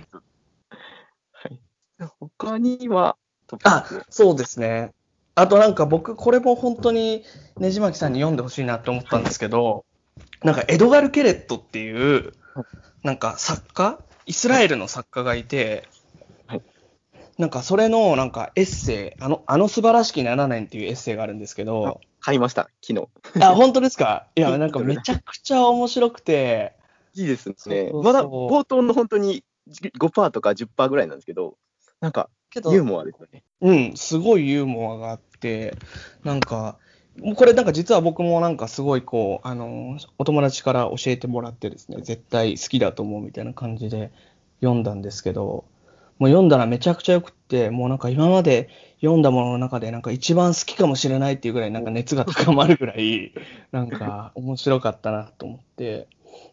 [1.31, 1.59] はい。
[2.19, 3.17] 他には、
[3.63, 4.91] あク、そうですね。
[5.35, 7.23] あとなんか僕、これも本当に
[7.57, 9.85] ねじまきさんに読んでほしいなって思ったんですけど、
[10.43, 12.33] なんかエドガル・ケレットっていう、
[13.03, 13.99] なんか作家？
[14.25, 15.87] イスラエルの作家がいて、
[16.47, 16.61] はい
[17.37, 23.09] なんかそれのなんかエッセイ、あの、あの素晴らしき7年っていうエッセイがあるんですけど、買いました、昨日。
[23.43, 24.27] あ、本当ですか？
[24.35, 26.73] いや、 なんかめちゃくちゃ面白くて、
[27.15, 27.55] いいですね。
[27.57, 29.43] そうそうそうまだ冒頭の本当に
[29.99, 31.57] 5%とか10%ぐらいなんですけど、
[31.99, 33.43] なんかユーモアですよね。
[33.61, 35.75] うん、すごいユーモアがあって、
[36.23, 36.77] なんか、
[37.35, 44.11] これなんか実は僕もなんかすごいこう、あの、お友達から教えてもらってですね、絶対好きだと思うみたいな感じで
[44.61, 45.65] 読んだんですけど、
[46.23, 53.31] もう読んだらめちゃくちゃよくって、て、もうなんか今まで読んだものの中でなんか一番好きかもしれないっていうぐらいなんか熱が高まるぐらい、
[53.71, 56.07] なんか面白かったなと思って、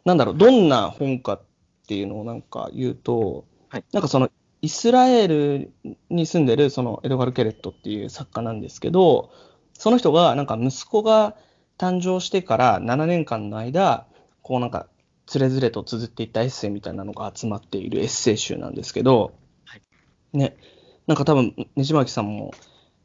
[0.05, 1.43] なんだろう、どんな本かっ
[1.89, 3.85] ていうのをなんか言うと、はい。
[3.93, 4.31] なんかその
[4.61, 5.73] イスラエル
[6.11, 9.31] に住んでるそのエドガル・ケレットっていう作家なんですけど、
[9.73, 11.35] その人がなんか息子が
[11.79, 14.07] 誕生してから7年間の間、
[14.43, 14.87] こうなんか
[15.25, 19.33] つれづれと綴っていったエッセイみたいなのが集まっているエッセイ集なんですけど、はい
[20.33, 20.57] ね、
[21.07, 22.55] なんか多分、ねじまきさんも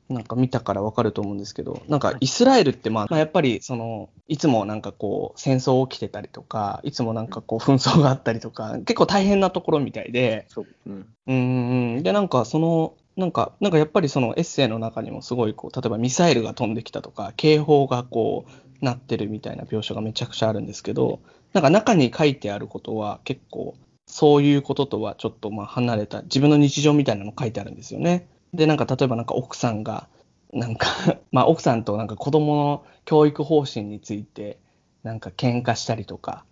[0.09, 10.67] なんか見たからわかると思うんですけど、なんかイスラエルってまあ、まあ、やっぱりその、いつもなんかこう戦争起きてたりとか、いつもなんかこう紛争があったりとか、結構大変なところみたいで、そう。
[10.85, 11.07] うん。
[11.27, 12.03] うんうんうん。
[12.03, 21.19] で、なんかその、なんか、なんかやっぱりそのエッセイの中にもすごいこう、例えばミサイルが飛んできたとか、警報がこう、なってるみたいな描写がめちゃくちゃあるんですけど、
[21.53, 23.75] なんか中に書いてあることは結構、
[24.07, 28.27] そういうこととはちょっとまあ離れた、自分の日常みたいなの書いてあるんですよね。
[28.53, 30.07] で、なんか例えばなんか奥さんが、
[30.53, 30.87] なんか、
[31.31, 34.59] まあ奥さんとなんか子供の教育方針について、
[35.03, 36.45] なんか喧嘩したりとか、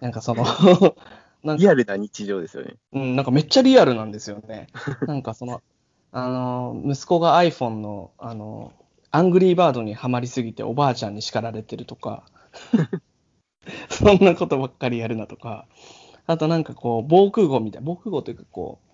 [0.00, 0.44] なんかその、
[1.44, 2.74] なんかリアルな日常ですよね。
[2.92, 4.68] うん、なんかめっちゃリアルなんですよね。
[5.06, 5.62] なんかその、
[6.12, 8.72] あの、息子が iPhone の、あの、
[9.10, 12.24] アングリーバードにはまりすぎておばあちゃんに叱られてるとか、
[13.90, 15.66] そんなことばっかりやるなとか、
[16.26, 18.90] あとなんかこう、防空壕みたいな、防空壕というかこう、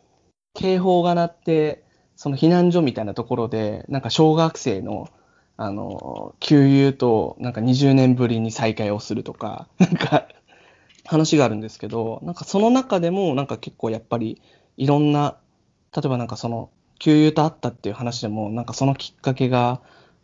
[0.54, 1.84] 警報が鳴って、
[2.16, 5.08] その避難所みたいなところで、なんか小学生の、
[5.56, 10.28] あの、給油と、なんか20年ぶりに再会をするとか、 なんか、
[11.06, 14.40] 話があるんですけど、なんかその中でも、なんか結構やっぱり、
[14.76, 15.38] いろんな、
[15.94, 19.80] 例えばなんかその、給油と会ったっていう話でも、なんかそのきっかけが、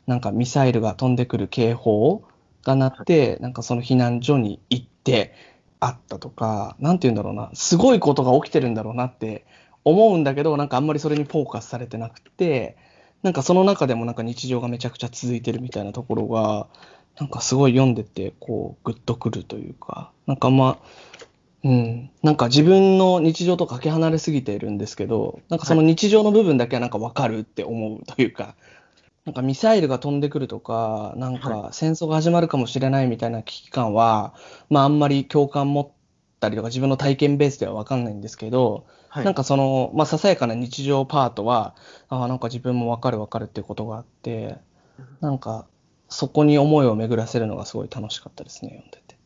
[0.07, 2.23] なんかミサイルが飛んでくる警報
[2.63, 5.33] が鳴って、なんかその避難所に行って、
[5.81, 9.47] あったとか、なんて言うんだろうな、すごいことが起きてるんだろうなって
[9.85, 12.77] 思うんだけど、なんかあんまりそれにフォーカスされてなくて、
[13.23, 16.69] なんかその中でもなんか日常がめちゃくちゃ続いてるみたいなところが、
[17.19, 20.87] なんかすごい読んでて、こう、グッとくるというか、なんかまあ、
[21.65, 28.55] うん、なんか自分の日常とかけ離れすぎているんですけど、なんかその日常の部分だけはなんかわかるって思うというか、
[29.27, 34.35] なんかミサイルが飛んでくるとか、なんか戦争が始まるかもしれないみたいな危機感は、
[34.71, 35.91] まああんまり共感持っ
[36.39, 39.25] たりとか自分の体験ベースではわかんないんですけど、はい。
[39.25, 41.75] なんかその、まあささやかな日常パートは、
[42.09, 44.59] ああ、なんか自分もわかるわかるっていうことがあって、
[45.21, 45.67] なんか
[46.09, 49.17] そこに思いを巡らせるのがすごい楽しかったですね、読んでて。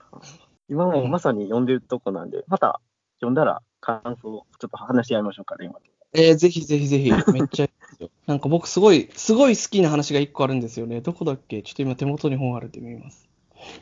[0.71, 2.81] 今もまさに読んでるとこなんで、また
[3.17, 5.79] 読んだら感想をちょっと話し合いましょうかね、今。
[6.13, 7.69] えー、ぜひぜひぜひ、めっちゃ
[8.01, 8.11] よ。
[8.27, 11.01] なんか僕すごい、すごい好きな話が一個あるんですよね。
[11.01, 11.63] どこだっけ？
[11.63, 13.29] ちょっと今手元に本あるんで見ます。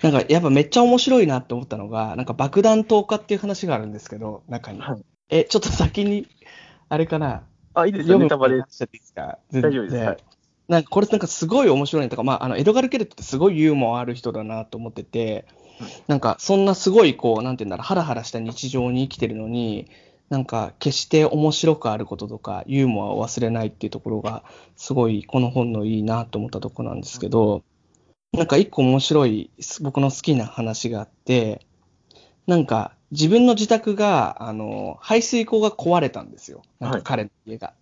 [0.02, 4.80] なんかやっぱめっちゃ面白いなって思ったのが、なんか爆弾投下っていう話があるんですけど、中に。
[4.80, 6.26] はいえ、ちょっと先に、
[6.88, 7.42] あれかな？
[7.74, 8.60] あ、いいですよ、ネタバレ。
[8.60, 9.38] 話しちゃっていいですか？
[9.52, 9.96] 大丈夫です。
[9.96, 10.16] はい。
[10.68, 15.46] なんかこれなんかすごい面白いねとか、まあ、あのエドガル・ケレットってすごいユーモアある人だなと思ってて、
[16.08, 19.90] なんかそんなすごいこう、なんていうんだろう、ハラハラした日常に生きてるのに、
[20.30, 24.44] なんか決して面白くあることとか、ユーモアを忘れないっていうところが、
[24.76, 27.62] すごいこの本のいいなと思ったところなんですけど、
[28.32, 31.66] なんか一個面白い僕の好きな話があって、
[32.46, 36.62] なんか自分の自宅が、あの、排水溝が壊れたんですよ。
[36.78, 37.72] なんか彼の家が。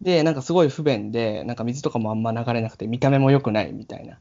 [0.00, 4.18] で、なんかすごい不便で、なんか水とかもあんま流れなくて、見た目も良くないみたいな。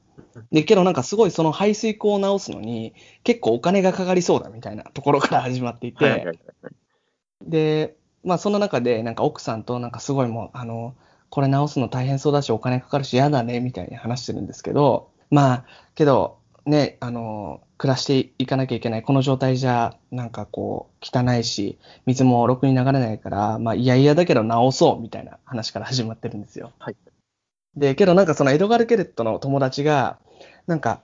[0.52, 6.40] で、けどなんかすごいその排水溝を直すのに、結構お金がかかりそうだみたいなところから始まっていて、はいはいはい
[7.44, 10.96] で、まあその中で、なんか奥さんとなんかすごいもう、あの、
[11.30, 26.72] これ直すの大変そうだし、お金かかるし嫌だね、みたいに話してるんですけど、まあ、けど、ね、あの、暮らしていかなきゃいけない、この状態じゃ、なんかこう、汚いし、水もろくに流れないから、まあ、いやいやだけど直そう、みたいな話から始まってるんですよ。
[26.80, 26.96] はい
[27.76, 30.20] で、けどなんかそのエドガル・ケレットの友達が、
[30.68, 31.02] なんか、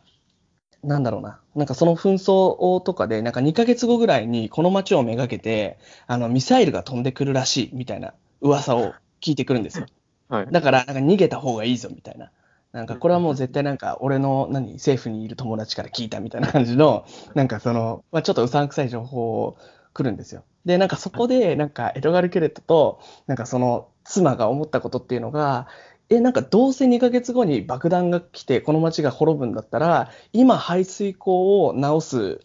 [0.83, 1.39] なんだろうな。
[1.55, 9.87] なんかその紛争とかで、なんか2ヶ月後ぐらいにこの街をめがけて、あの、ミサイルが飛んでくるらしい、みたいな噂を聞いてくるんですよ。
[10.29, 10.47] はい。
[10.51, 12.31] だから、なんか逃げた方がいいぞ、みたいな。
[12.71, 19.57] なんかこれはもう絶対なんか俺の何政府にいる友達から聞いたみたいな感じの、なんかその、まあ、ちょっとうさんくさい情報を
[19.93, 20.43] 来るんですよ。
[20.65, 25.67] で、なんかそこで、なんかエドガル・ケレットと、なんかその妻が思ったことっていうのが、
[26.09, 31.31] え、なんかどうせ2ヶ月後に爆弾が来てこの街が滅ぶんだったら、今排水溝
[31.65, 32.39] を直す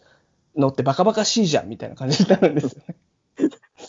[0.55, 2.95] のってバカバカしいじゃんみたいな感じになるんですよね。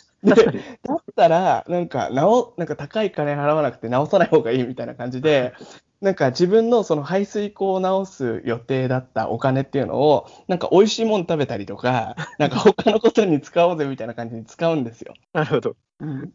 [0.29, 0.59] 確かに。
[0.83, 5.55] だったら、なんか、直、なんか高い金払わなくて直さない方がいいみたいな感じで、
[6.01, 15.15] なんか自分のその排水溝を直す予定だったお金っていうのを、なんか美味しいもの食べたりとか、 なんか他のことに使おうぜみたいな感じに使うんですよ。
[15.33, 15.77] なるほど。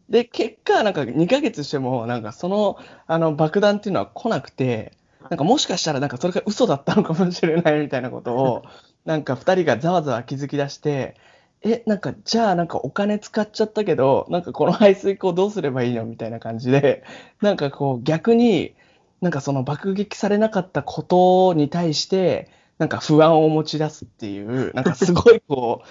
[0.08, 4.92] で、結果、なんか2ヶ月しても、なんかその、あの、爆弾っていうのは来なくて、
[5.30, 8.64] なんかもしかしたら、なんかそれが嘘だったのかもしれないみたいなことを、
[9.06, 11.16] なんか2人がざわざわ気づき出して、
[11.64, 17.04] え、なんか、じゃあ、なんかお金使っちゃったけど、なんかこの排水口どうすればいいのみたいな感じで、
[17.40, 18.74] なんかこう、逆に、
[19.22, 25.82] なんかその爆撃されなかったことに対して、なんか不安を持ち出すっていう、なんかすごいこ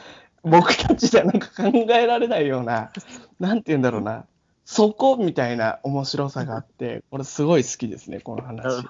[0.43, 2.91] う、 僕たちではなんか考えられないような、
[3.39, 4.25] なんて言うんだろうな、
[4.65, 8.85] そこみたいな面白さがあって、これすごい好きですね、この話。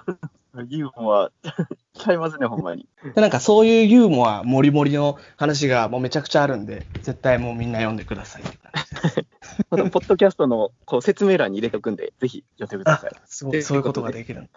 [0.68, 1.30] ユーモア、
[1.94, 2.86] ちゃいますね、ほんまに。
[3.14, 9.26] で、なんかそういうユーモア、もりもりの話がもうめちゃくちゃあるんで、絶対もうみんな読んでくださいって感じです。
[9.70, 13.10] このポッドキャストのこう説明欄に入れておくんで、ぜひ読んでください。
[13.26, 14.50] すごい、そういうことができるんだ。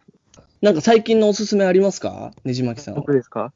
[0.60, 2.32] なんか最近のおすすめありますか？
[2.44, 3.00] ねじまきさんは。
[3.00, 3.52] 僕ですか？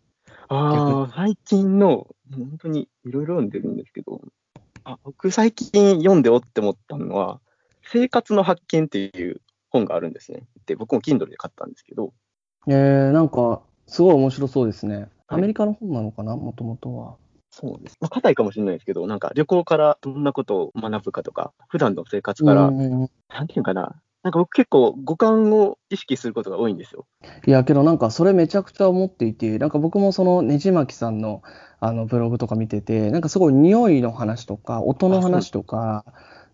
[0.49, 4.21] ああ、最近の、本当にいろいろ読んでるんですけど、
[4.85, 7.41] あ僕最近読んでおって思ったのは、
[7.83, 10.45] 生活の発見っていう本があるんですね。
[10.69, 12.13] で、僕も Kindle で買ったんですけど、
[12.69, 14.97] えー、なんか、すごい面白そうですね。
[14.97, 17.17] はいアメリカの本なのかな、もともとは。
[17.51, 17.99] そうです。
[18.01, 23.09] まあ、硬いかもしれないですけど、なんか旅行からどんなことを学ぶかとか、普段の生活から、なん
[23.47, 27.07] ていうのかな、なんか僕結構五感を意識することが多いんですよ。
[27.47, 31.43] いや、けどなんかそれめちゃくちゃ思っていて、なんか僕もそのねじまきさんの
[31.81, 36.05] あのブログとか見てて、なんかすごい匂いの話とか、音の話とか、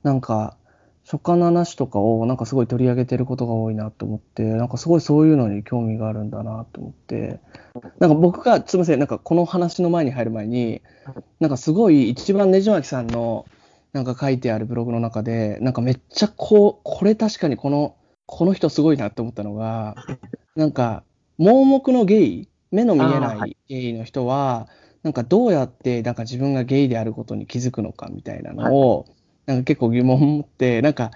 [0.02, 0.56] なんか
[1.04, 7.40] 食感の話とかをなんかすごい取り上げてることが多いなと思って、なんかすごいそういうのに興味があるんだなと思って、
[7.98, 10.80] なんか僕が、すみません、なんかこの話の前に入る前に、
[11.40, 13.44] なんかすごい一番ねじまきさんの
[13.92, 19.94] なんか書いてあるブログの中で、なんかめっちゃこう、これ確かにこの、この人すごいなって思ったのが、
[20.56, 21.04] なんか
[21.36, 23.56] 盲目のゲイ、目の見えなはい。
[23.68, 24.68] ゲイの人は、
[25.02, 29.06] なんかどうやってなんか自分がゲイであることに気づくのかみたいなのを、
[29.46, 31.10] なんか結構疑問を持って、なんか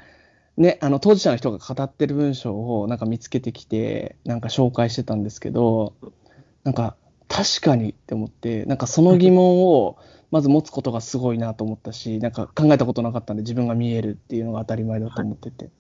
[0.57, 5.95] ね、あの当事者の人が語ってる文章をなんか見つけてきて、なんか紹介してたんですけど、
[6.65, 6.97] なんか
[7.29, 9.97] 確かにって思って、なんかその疑問を
[10.31, 15.71] まず持つことがすごいなと思ったし、なんか考えたことなかったんで自分が見えるっていうのが当たり前だと思ってて。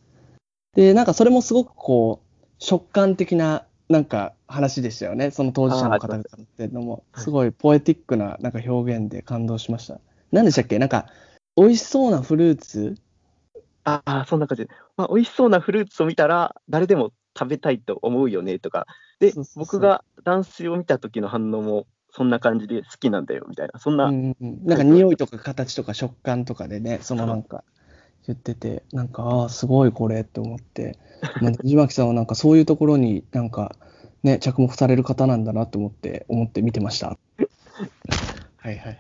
[0.75, 2.27] で、なんかそれもすごくこう、
[2.59, 5.31] 食感的ななんか話でしたよね。
[5.33, 6.25] その当事者の方々っ
[6.57, 9.99] ていうのも、はいすごいポエティックななんか表現で感動しました。
[10.31, 10.79] 何でしたっけ？
[10.79, 11.07] なんか、
[11.59, 12.95] 美味しそうなフルーツ？
[13.85, 14.67] ああ、そんな感じ。
[14.67, 14.71] で。
[14.97, 18.87] まあ、美味しそうなフルーツを見たら、誰でも食べたいと思うよねとか、
[19.19, 27.65] で僕が男子を見た時の反応も、そんな感じで好きなんだよみたいな、そんな、うんうん、なんか匂いとか形とか食感とかでね、 そのなんか
[28.27, 30.99] 言ってて、なんか、ああ、すごいこれって思って、
[31.41, 33.75] まあ、藤巻さんはなんかそういうところになんか
[34.23, 37.19] ね、着目される方なんだなと思って、思って見てました。
[38.59, 38.99] はいはいはい。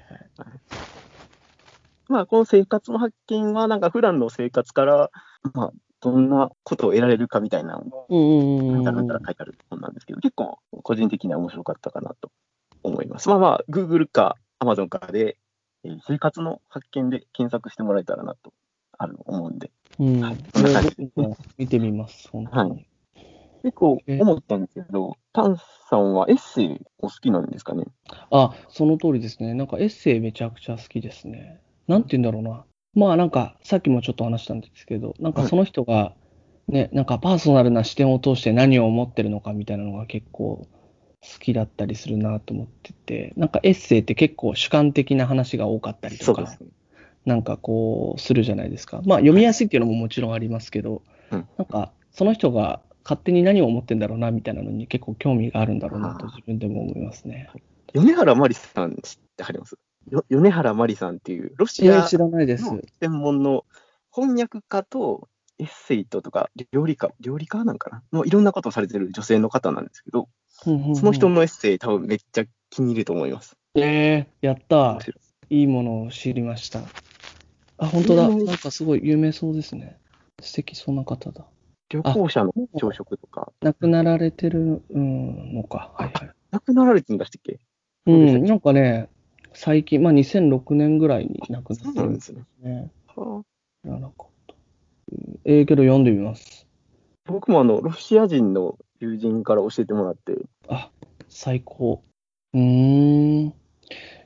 [2.08, 5.10] まあ、この生活の発見は、なんか普段の生活から、
[5.54, 12.30] まあ、どんなことを得られるかみたいなのを、うんうんうんだら書いてある本なんですけど、結構個人的には面白かったかなと
[12.82, 13.28] 思います。
[13.28, 15.36] まあまあ、Google か Amazon かで、
[15.84, 18.52] えー生活の発見で検索してもらえたらなと
[18.96, 20.20] ある思うんで、うん。
[20.20, 20.96] はいそんな感じ
[21.58, 22.86] 見てみます、本当に。
[23.62, 25.56] 結構え思ったんですけど、タン
[25.90, 27.84] さんはエッセイお好きなんですかね？
[28.30, 29.54] あ、その通りですね。
[29.54, 31.60] なんかエッセイめちゃくちゃ好きですね。
[31.88, 32.64] なんて言うんだろうな。
[32.94, 36.14] まあなんかさっきもちょっと話したんですけど、なんかその人が
[36.68, 40.68] ね、なんかパーソナルな視点を通して何を思ってるのかみたいなのが結構
[41.20, 46.56] 好きだったりするなと思ってて、なんかエッセイって結構主観的な話が多かったりとか。
[47.24, 49.02] なんかこうするじゃないですか。
[49.04, 51.46] まあ読みやすいっていうのももちろんありますけど、うん。
[51.58, 57.50] なんかその人が勝手に何を思ってんだろうなみたいなのに結構興味があるんだろうなと自分でも思いますね。
[57.92, 59.76] 米原まりさん知ってはります
[60.10, 62.64] よ米原まりさんっていう、ロシアいや、知らないです。
[62.64, 63.64] の専門の
[64.14, 68.02] 翻訳家とエッセイととか料理家、料理家なんかな？
[68.12, 73.56] のいろんなことをされてる女性の方なんですけど、その人のエッセイ多分めっちゃ気に入ると思います。
[73.74, 74.98] えー、やった
[75.50, 76.80] いいいものを知りました。
[77.78, 78.28] あ、本当だ。
[78.28, 79.98] なんかすごい有名そうですね。
[80.40, 81.44] 素敵そうな方だ。
[81.88, 85.92] 旅行者の朝食とか、亡くなられてるうんのか。
[85.96, 86.30] はいはい。
[86.50, 87.56] 亡くなられてるんだしたっ
[88.12, 89.08] ん、なんかね、
[89.52, 92.70] 最近、まあ2006年ぐらいに亡くなそうってるんですなんですね。
[92.70, 92.90] ね。
[93.16, 93.42] は
[93.84, 94.54] あなかった。
[95.12, 96.66] うんええけど読んでみます。
[97.24, 100.34] 僕もあの、ロシア人の友人から教えてもらって、
[100.68, 100.90] あ、
[101.28, 102.02] 最高。
[102.52, 103.54] うーん。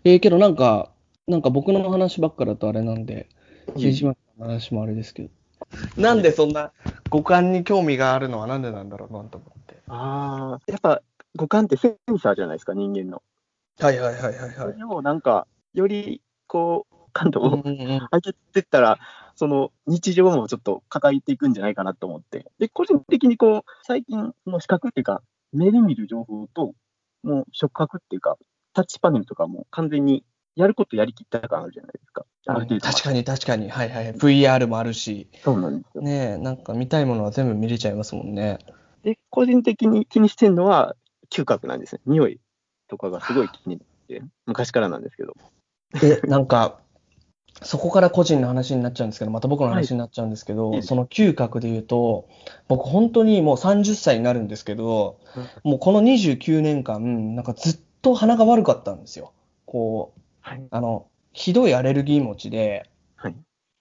[0.05, 0.91] ええけどなんか、
[1.27, 3.29] なんか僕の話ばっかだとあれなんで、
[3.77, 5.31] 飯島さんの話もあれですけど。
[5.97, 6.73] なんでそんな
[7.11, 9.77] 五感に興味があるのはなんでなんだろうなと思って。
[9.89, 11.03] ああ、やっぱ
[11.37, 13.23] 五感ってセンサーじゃないですか、人間の。
[13.79, 18.99] はいはいはいはいそれをなんか、よりこう、感度をうんうんうん上げてったら、
[19.35, 22.51] その日常もちょっと抱えていくんじゃないかなと思って。
[22.59, 26.75] で、個人的にこう、最近の視覚っていうか、目で見る情報と、
[27.23, 28.37] もう触覚っていうか、
[28.75, 30.25] タッチパネルとかも完全に
[30.57, 32.25] やることやりきった感あるじゃないですか。
[32.47, 32.81] ある程度。
[32.81, 33.71] 確かに確かに。
[33.71, 34.13] はいはい。
[34.15, 35.29] VR もあるし。
[35.43, 36.03] そうなんですよ。
[36.03, 38.59] ねえ、なんか見たいものは全部見れちゃいますもんね。
[39.03, 40.95] で、個人的に気にしてるのは、
[41.31, 42.01] 嗅覚なんですね。
[42.07, 42.41] 匂い
[42.89, 45.35] とかがすごい気になって、昔からなんですけど。
[46.01, 46.81] で、なんか、
[47.61, 52.29] そこから個人の話になっちゃうんですけど、また僕の話になっちゃうんですけど、はいその嗅覚で言うと、
[52.69, 55.21] 僕本当にもう30歳になるんですけど、
[55.63, 59.33] もうこの29年間、なんかずっと鼻が悪かったんですよ。
[59.67, 60.67] こう、はい。
[60.71, 63.37] あの、ひどいアレルギー持ちで、はい。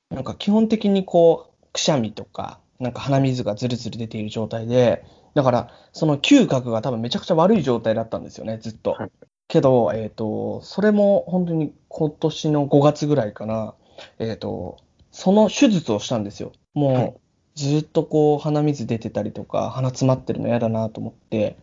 [0.09, 8.91] なんか基本的にこう、くしゃみとか、なんか鼻水がずるずる出ている状態で、だから、その嗅覚が多分めちゃくちゃ悪い状態だったんですよね、ずっと。
[8.91, 9.11] はい
[9.51, 13.75] けど、えっ、と、それも本当に今年の5月ぐらいかな、
[14.17, 14.77] えっ、と、
[15.11, 16.53] その手術をしたんですよ。
[16.73, 17.15] もう、はい
[17.55, 21.57] ずっとこう、鼻水出てたりとか、鼻詰まってるの嫌だなと思って、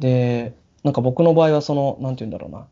[0.00, 2.66] で、なんか僕の場合はその、なんて言うんだろうな、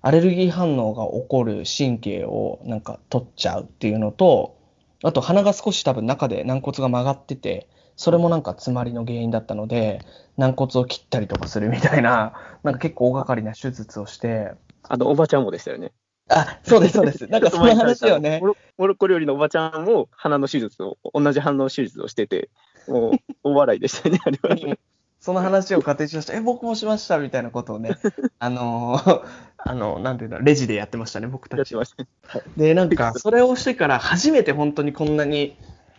[0.00, 4.56] アレルギー反応が起こる神経をなんか取っちゃうっていうのと、
[5.02, 7.68] あと鼻が少し多分中で軟骨が曲がってて、
[7.98, 10.00] それもなんか詰まりの原因だったので、
[10.36, 12.32] 軟骨を切ったりとかするみたいな、
[12.62, 14.52] なんか結構大掛かりな手術をして、
[14.84, 15.92] あの、おばちゃんもでしたよね。
[16.28, 17.26] あ、そうです、そうです。
[17.28, 22.50] なんかその話をねモ、ロッコ料理のおばちゃんも鼻の手術を、同じ鼻の手術をしてて、
[22.86, 24.38] もう 大笑いでしたね、あれ
[24.70, 24.76] は。
[25.18, 26.34] その話を仮定しました。
[26.34, 27.96] え、僕もしましたみたいなことをね、
[28.38, 29.22] あのー
[29.56, 31.58] あの、なんていうんだ、レジでやってましたね、僕たちは。
[31.58, 32.08] やってましたね。
[32.28, 35.56] はいで、なんか、それをしてから初めて本当にこんなに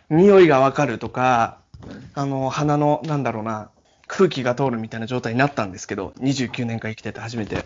[0.08, 1.59] 匂いがわかるとか、
[2.14, 3.70] あの、鼻の、なんだろうな、
[4.06, 7.64] 空気が通るみたいな状態になったんですけど、29年間生きてて初めて。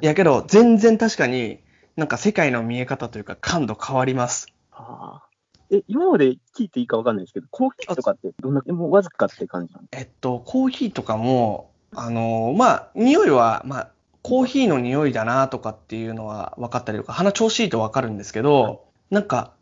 [0.00, 1.60] いやけど、全然確かに、
[1.96, 4.46] なんか世界の見え方というか感度変わります。
[4.72, 13.90] あーえ、今まで聞いていいかわかんないですけど、コーヒーとかってどんな、もうわずかって感じなんですえっと、コーヒーとかも、あの、まあ、匂いは、まあ、
[14.22, 19.54] コーヒーの匂いだなとかっていうのは分かったりとか、鼻調子いいと分かるんですけど、なんか、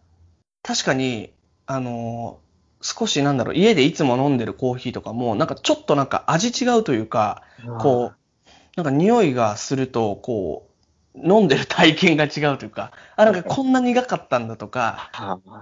[0.62, 1.32] 確かに、
[1.66, 2.40] あの、
[2.86, 10.76] 少しなんだろう、家でいつも飲んでるコーヒーとかも、なんかちょっとなんか味違うというか、かこう、なんか匂いがすると、こう、
[11.16, 15.10] 飲んでる体験が違うというか、あ、なんかこんな苦かったんだとか、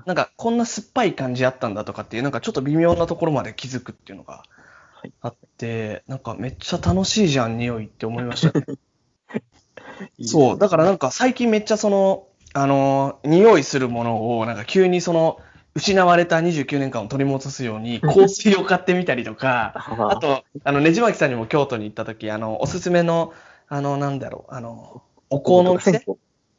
[0.04, 4.42] なんかこんな酸っぱい感じあったんだとかっていう、なんかちょっと微妙なところまで気づくっていうのが
[4.90, 5.12] はい。
[5.20, 8.52] あって、なんかめっちゃ楽しいじゃん、匂いって思いました
[10.22, 15.40] そう、だからなんか最近めっちゃその、あの、匂いするものを、なんか急にその、
[15.74, 20.08] 失われた29年間を取り戻すように香水を買ってみたりとか、あ。
[20.12, 23.32] あと、あの、ねじまきさんにも京都に行った時、あの、おすすめの、
[23.68, 26.04] あの、なんだろう、あの、お香のお店？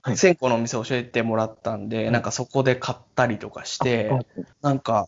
[0.01, 0.17] はい。
[0.17, 4.11] 線香のお店教えてもらったんで、なんかそこで買ったりとかして、
[4.61, 5.07] なんか、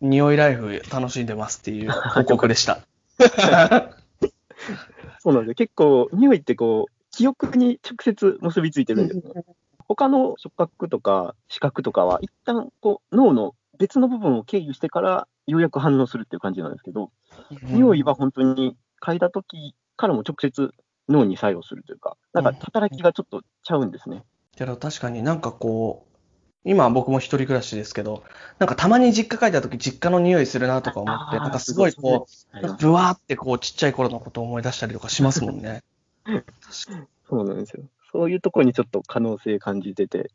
[0.00, 2.80] 匂いライフ楽しんでますっていう 報告でした。
[5.20, 5.54] そうなんですよ。
[5.54, 9.44] 結構、匂いってこう、記憶に直接結びついてるんですね。
[9.88, 17.10] 他の触覚とか視覚とかは、一旦こう脳の別の部分を経由してから、ようやく反応するっていう感じなんですけど、
[17.62, 20.72] 匂いは本当に嗅いだ時からも直接
[21.08, 24.22] 脳に作用するというか、なんか働きがちょっとちゃうんですね。
[24.56, 26.12] けど確かになんかこう、
[26.64, 28.22] 今僕も一人暮らしですけど、
[28.58, 35.82] なんかたまに実家帰った時実家の匂いするなとか思って、なんかすごいこう、はいなんかブワーってこうちっちゃい頃のことを思い出したりとかしますもんね。
[37.28, 37.84] そうなんですよ。
[38.12, 40.30] そういうところにちょっと可能性感じてて。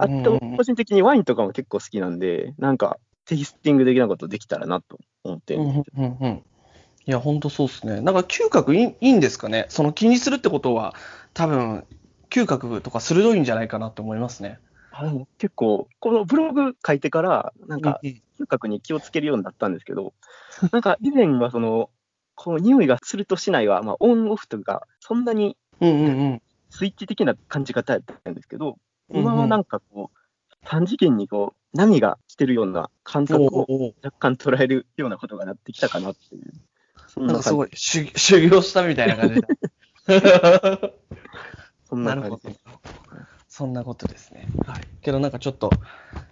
[0.00, 6.42] あうんと、個人的にワインとかも結構好きなんで、なんかテイスティング的なことできたらなと思ってるんですうんうんうんうん
[7.06, 8.02] いや、ほんとそうっすね。
[8.02, 9.64] なんか嗅覚いいいいんですかね？
[9.70, 10.94] その気にするってことは、
[11.32, 11.84] 多分、
[12.28, 14.58] 嗅覚とか鋭いんじゃないかなと思いますね。
[14.92, 20.12] あでも結構、このブログ書いてから、なんか嗅覚に気をつけるようになったんですけど、
[20.70, 21.88] なんか以前はその、
[22.34, 26.42] こう匂いがするとしないは、まあ、オンオフとか、そんなにうんうんうん。
[26.70, 28.76] スイッチ的な感じ方やったんですけど、うんうん
[29.10, 30.18] 今はなんかこう、
[30.66, 36.52] 短時間にこう、波が来てるような感覚を若干捉えるようなことがなってきたかなっていう。
[37.06, 39.48] そんなすごい修修行したみたいな感じだ。
[41.88, 42.58] そんな感じ。
[43.48, 44.46] そんなことですね。
[44.66, 44.82] はい。
[45.00, 45.70] けどなんかちょっと、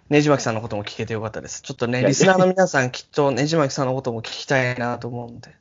[0.09, 1.61] ねじまきさんのことも聞けてよかったです。
[1.61, 5.55] ちょっとね、リスナーの皆さんきっとねじまきさんのことも聞きたいなと思うんで。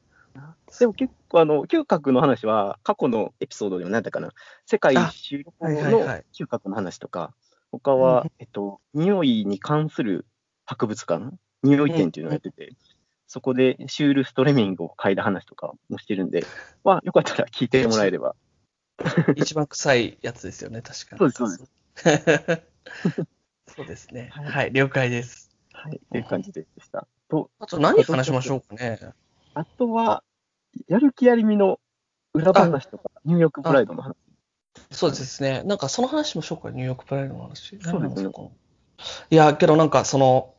[0.79, 4.33] でも結構、あの、嗅覚の話は、過去のエピソードでも何だったかな、
[4.66, 7.35] 世界一周のはい嗅覚の話とか、
[7.72, 10.27] 他は、うんえっと、匂いに関する
[10.64, 12.72] 博物館、匂い展っていうのをやってて、
[13.27, 16.47] そこでシュール・ストレミングを嗅いだ話とかもしてるんで、
[16.85, 18.35] まあ、よかったら聞いてもらえれば。
[19.37, 21.33] 一番臭いやつですよね、確かに。
[21.33, 21.66] そうです、
[21.97, 22.62] そうです。
[23.77, 24.31] そうですね。
[24.33, 25.51] はいはい、了解です。
[25.72, 25.97] はい。
[25.97, 27.07] っていう感じでした。
[27.29, 29.01] と、あと何話しましょうかね。
[29.55, 30.22] あとは、
[30.89, 31.79] やる気ありみの
[32.35, 34.14] 裏話とか、ニューヨークプライドの話。
[34.91, 35.62] そうですね。
[35.64, 37.79] なんかその話もしようか、ニューヨークプライドの話。
[37.81, 38.31] そうですね
[39.31, 40.55] いや、けどなんかその、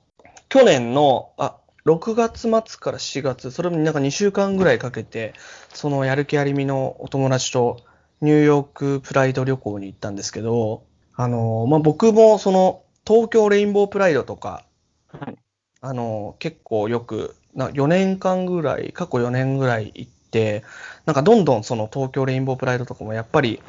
[0.50, 5.34] 去年の、あ、6月末から7月、それもなんか2週間ぐらいかけて、
[5.74, 7.78] そのやる気ありみのお友達と
[8.22, 10.84] ニューヨークプライド旅行に行ったんですけど、
[11.16, 14.66] あの、まあ、僕もその東京レインボープライドとか、
[15.08, 15.38] はい。
[15.80, 20.64] あの、結構よく、な4年間ぐらい、過去4年ぐらい行って、
[21.06, 23.62] なんかどんどんその東京レインボープライドとかもやっぱり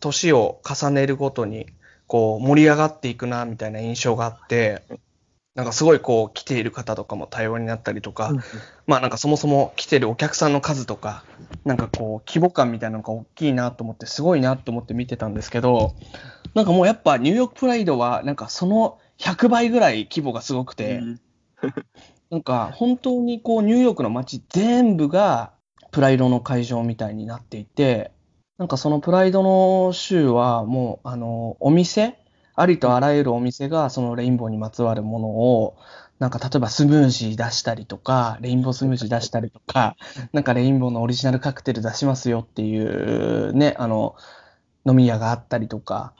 [0.00, 1.66] 年を重ねるごとに
[2.06, 4.82] こう盛り上がっていくなみたいな印象があって、
[5.54, 8.32] なんかすごいこう来ている方とかも多様になったりとか、
[8.86, 11.24] まあなんかそもそも来てるお客さんの数とか、
[11.64, 15.94] なんかこう規模感みたいなのが大きいなと思って、すごいなと思って見てたんですけど、
[16.54, 21.02] なんかもうやっぱニューヨークプライドはなんかその100倍ぐらい規模がすごくて、
[22.30, 25.52] なんか本当にこうニューヨークの街全部が
[25.90, 28.12] プライドの会場みたいになっていて、
[28.58, 32.18] なんかそのプライドの週はもうあのお店、
[32.54, 35.76] ありとあらゆるお店がそのレインボーにまつわるものを、
[36.18, 39.96] なんか例えばスムージー出したりとか、レインボースムージー出したりとか、
[40.32, 44.16] なんかレインボーのオリジナルカクテル出しますよっていうね、あの、
[44.84, 46.14] 飲み屋があったりとか。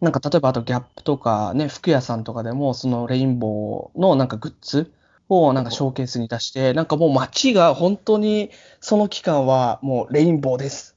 [0.00, 4.92] なんか例えばあとギャップとかね、服屋さんとかでもそのレインボーのなんかグッズ
[5.32, 10.96] をなんかショーケースに出して、なんかもう街が本当にその期間はもうレインボーです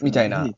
[0.00, 0.48] みたいな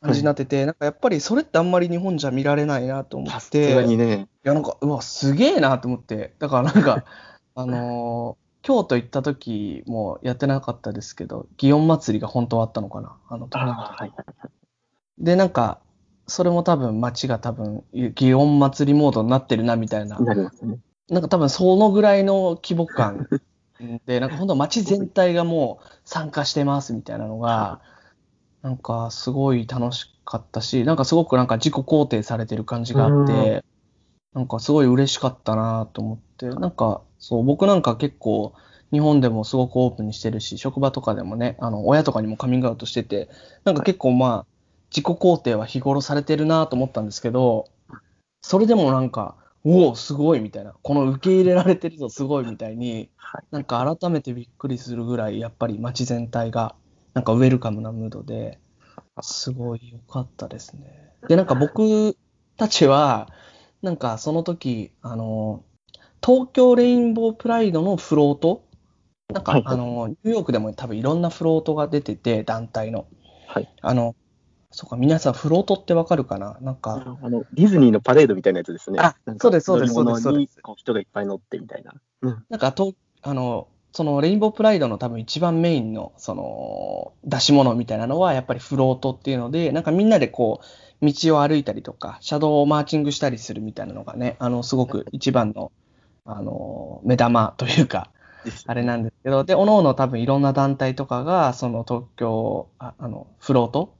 [0.00, 4.28] 感じになってて、なんかやっぱりそれってあんまり日本じゃ見られないなと思っさすがて、いにね。
[4.42, 7.04] やなんかうわ、すげえなと思って、だからなんか、
[7.54, 13.58] あのー京都行った時もやってなかったですけど、祇園祭りが本当はあったのかな、あの時。
[15.18, 15.80] で、なんか、
[16.26, 20.78] それも多分街が多分、祇園祭りモードになってるなみたいな、なりますね。
[21.10, 23.28] なんか多分そのぐらいの規模感。
[24.06, 27.80] で、なんか本当街全体がもう参加してますみたいなのが、
[28.62, 33.64] なんかすごい楽しかったし、なんかすごくなんか自己肯定されてる感じがあって、
[34.34, 38.52] なんかすごい嬉しかったなと思って、なんかそう、僕なんか結構
[38.92, 43.28] 日本でもすごくオープンにしてるし、職場とかでもね、あの親とかにもカミングアウトしてて、
[43.64, 44.46] なんか結構まあ、
[44.90, 47.68] 自己肯定は日頃されてるなと思ったんですけど、
[48.42, 53.44] それでもなんか、おお、すごいみたいな、この受け入れられてるぞ、 すごいみたいに、はい。
[53.50, 56.74] なんか改めてびっくりするぐらい、やっぱり街全体が、
[57.14, 58.58] なんかウェルカムなムードで、
[59.20, 61.12] すごい良かったですね。
[61.28, 62.16] で、なんか僕
[62.56, 63.28] たちは、
[63.82, 65.64] なんかその時、あの、
[66.24, 68.64] 東京レインボープライドのフロート、
[69.32, 73.06] なんかはいあの、ニューヨークでも多分いろんなフロートが出てて、団体の。
[73.46, 73.68] はい。
[73.80, 74.14] あの、
[74.72, 76.56] そうか、皆さんフロートってわかるかな？
[76.60, 79.00] なんか、あの、ディズニーのパレードみたいなやつですね。
[79.00, 81.94] あそうですそうですそうですにこう人がいっぱい乗ってみたいな。
[82.22, 82.44] うん。
[82.48, 90.60] なんかと、あの、そのレインボープライドの多分一番メインの、その、出し物みたいなのは、やっぱりフロートっていうので、なんかみんなでこ
[91.02, 95.72] う、道を歩いたりとか、車道をマーチングしたりするみたいなのがね、あの、すごく一番の、
[96.24, 98.12] あの、目玉というか、
[98.66, 103.94] あれなんですけど、で、おのおの多分いろんな団体とかが、その東京、ああの、フロート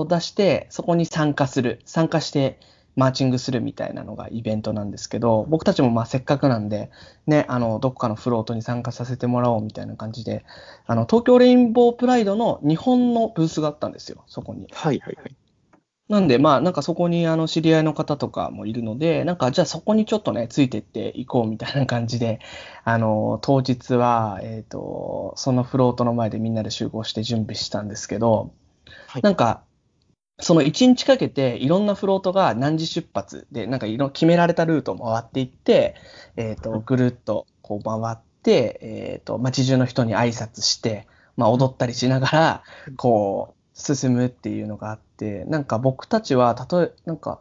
[0.00, 2.58] を出して、そこに参加する、参加して
[2.96, 6.90] マーチングするみたいなのがイベントなんですけど、僕たちもまあせっかくなんで、
[7.26, 10.44] ね、あの、どっかのフロートに参加させてもらおうみたいな感じで、
[10.86, 14.66] あの、東京レインボープライドの日本のブースがあったんですよ、そこに。
[14.72, 15.36] はいはいはい。
[16.10, 22.40] なんで、まあ、なんかそこにあの知り合いの方とかもいるので、なんかじゃあそこにちょっとね、ついてっていこうみたいな感じで、
[22.82, 28.52] あの、当日は、えっと、そのフロートの前でみんなで集合して準備したんですけど、
[29.06, 29.62] はいなんか、
[30.40, 35.94] その1日かけていろんなフロートが何時出発で、なんかいろ決められたルートを回っていって、
[36.36, 42.62] えっと、ぐるっとこう回って、えっと、街中の人に挨拶して、まあ踊ったりしながら、
[42.96, 47.40] こう、進むっていうのがあって、なんか僕たちは、例え、なんか、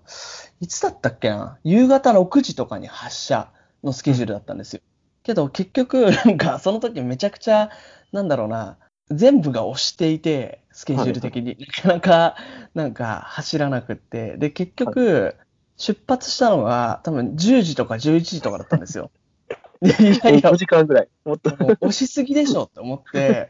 [0.62, 3.52] いつだったっけな、夕方6時とかに発車
[3.84, 4.82] のスケジュールだったんですよ。
[5.24, 7.70] けど結局、なんかその時めちゃくちゃ、
[8.12, 8.78] なんだろうな、
[9.12, 11.58] 全部が押していて、スケジュール的に。
[11.60, 12.36] なかなか、
[12.74, 14.38] なんか走らなくって。
[14.38, 15.36] で、結局、
[15.78, 19.12] 出発したのが多分10時とか11時とかだったんですよ。
[19.82, 21.08] でいやいや5、時間ぐらい。
[21.24, 21.52] もっと。
[21.82, 23.50] 押しすぎでしょって思って、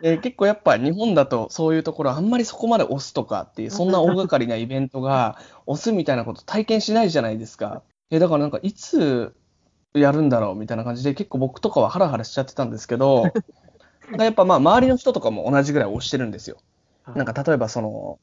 [0.00, 7.82] で結構やっぱ日本だとそういうところあんまりそこまで押すとかっていう、そんな大掛かりなイベントが押すみたいなこと体験しないじゃないですか。
[8.10, 9.34] えだからなんかいつ
[9.92, 13.24] やるんだろうみたいな感じで結構僕とかはハラハラしちゃってたんですけど、
[14.16, 16.58] やっぱまあ周りの人とかも同じぐらい押してるんですよ。
[17.14, 18.18] なんか例えばその、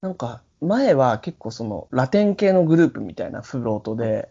[0.00, 4.28] なんか前は結構そのラテン系のグループみたいなフロートで、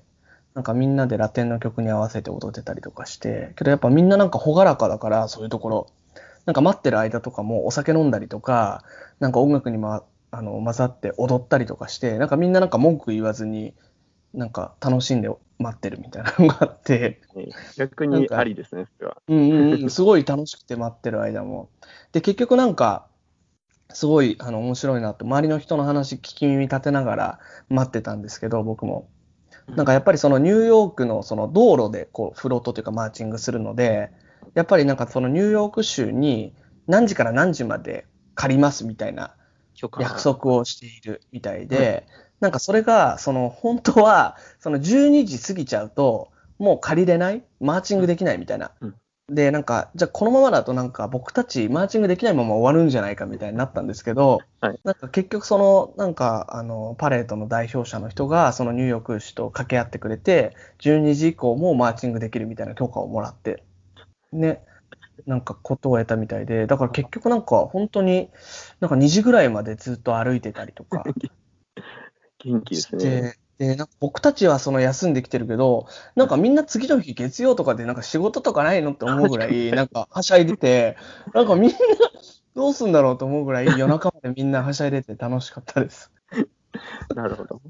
[0.56, 5.88] なんかみんなでラテンの曲に合わせて踊ってたりとかして、けどやっぱみんななんか朗らかだから、そういうところ。
[6.45, 8.84] なんか待ってる間とかもお酒飲んだりとか、
[9.20, 13.74] なんか音楽に、ま、あの混ざって踊ったりとかして、なんかみんななんか文句言わずに、
[14.34, 19.17] なんか楽しんで待ってるみたいなのがあって、ね 逆にありですね、それは。
[19.27, 21.69] うんうんうん、すごい楽しくて待ってる間も。
[22.11, 23.07] で、結局なんか、
[23.91, 29.09] すごいあの面白いなって、周りの人の話聞き耳立てながら待ってたんですけど、僕も。
[29.75, 34.11] なんかやっぱりそのニューヨークのその道路でこうフロートというかマーチングするので、
[34.55, 36.55] やっぱりなんかそのニューヨーク州に
[36.88, 38.05] 何時から何時まで
[38.36, 39.36] 借りますみたいな
[39.99, 42.07] 約束をしているみたいで、
[42.39, 47.43] なんかそれが、その本当は、 その12時過ぎちゃうと、もう借りれない？
[47.59, 48.71] マーチングできないみたいな。
[48.81, 48.95] うん。
[49.29, 54.79] で、なんか、じゃあこのままだとなんか僕たちマーチングできないまま終わるんじゃないかみたいになったんですけど、はい。
[54.83, 63.63] なんか結局その、なんか、あの、パレードの代表者の人が、そのニューヨーク市と掛け合ってくれて、12時以降もマーチングできるみたいな許可をもらって、
[64.31, 64.63] ね、
[65.25, 68.29] なんかことを得たみたいで、だから結局なんか本当に、
[68.79, 71.03] なんか2時ぐらいまでずっと歩いてたりとか
[72.39, 73.33] 元気ですしね。
[73.57, 80.97] て、で、なんか僕たちはその休んできてるけど、なんかみんな次の日月曜とかでなんか仕事とかないのって思うぐらい、 なんかはしゃいでて、
[81.33, 81.77] なんかみんな
[82.55, 86.11] どうすんだろうと思うぐらい夜中までみんなはしゃいでて楽しかったです。
[87.15, 87.61] なるほど。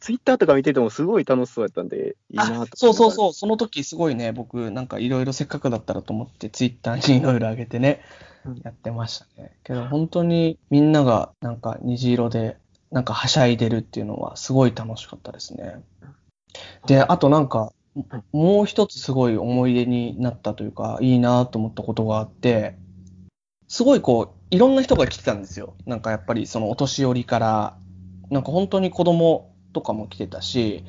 [0.00, 3.12] ツイッターとか見ててもすごい楽しそうやったんで、いいなとそうそうう。
[3.12, 8.02] そう、その時すごいね、僕なんかいろいろせっかくだったらと思ってツイッターにいろいろ上げてね
[8.44, 9.52] うん、やってましたね。
[9.64, 12.56] けど本当にみんながなんか虹色で
[12.90, 15.82] なんかはしゃいでるっていうのはすごい楽しかったですね。
[16.86, 17.74] で、あとなんかはい
[18.32, 22.76] もう一つすごい思い出になったというか、いいなと思ったことがあって、
[23.68, 25.74] すごいこう、いろんな人が来てたんですよ。
[25.86, 27.78] なんかやっぱりそのお年寄りから、
[28.30, 30.84] なんか本当に子供とかも来てたし、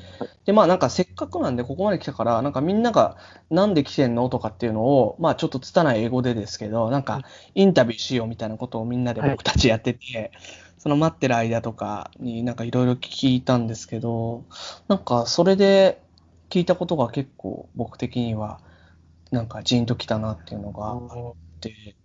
[0.46, 3.18] で、まあなんかせっかくなんでここまで来たから、なんかみんなが
[3.50, 7.22] なんで来てんのとかっていうのを、まあちょっと拙い英語でですけど、なんか
[7.56, 10.32] インタビューしようみたいなことをみんなで僕たちやってて、
[10.78, 14.46] その待ってる間とかになんかいろいろ聞いたんですけど、
[14.88, 16.02] なんかそれで
[16.50, 18.60] 聞いたことが結構僕的には
[19.32, 21.96] なんかジーンときたなっていうのがあって、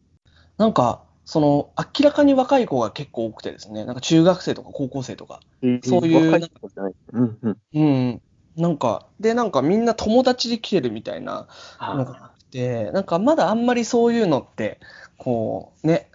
[0.56, 5.40] なんかその明らかに若い子が結構多くてですね、なんか中学生とか高校生とか、
[5.84, 6.92] そういう若い子じゃない。
[7.12, 7.58] うんうん。
[7.74, 8.22] うん、
[8.56, 11.48] なんか、で、なんかみんな友達で来てるみたいな
[11.80, 14.80] のがああって、なんかまだあんまりそういうのって、
[15.16, 16.10] こうね、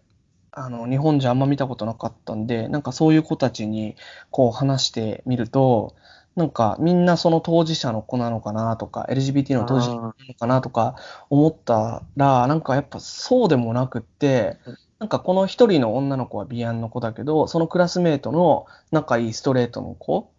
[0.59, 3.95] あの、日本じゃあんま見たことなかったんで、なんかそういう子たちに
[4.31, 5.95] こう話してみると、
[6.35, 10.95] なんかみんなその当事者の子なのかなとか、LGBT の当事者なのかなとか
[11.29, 20.31] 思ったら、なんかやっぱそうでもなくってうん、なんかこの一人の女の子はビアンの子だけど、そのクラスメートの仲いいストレートの子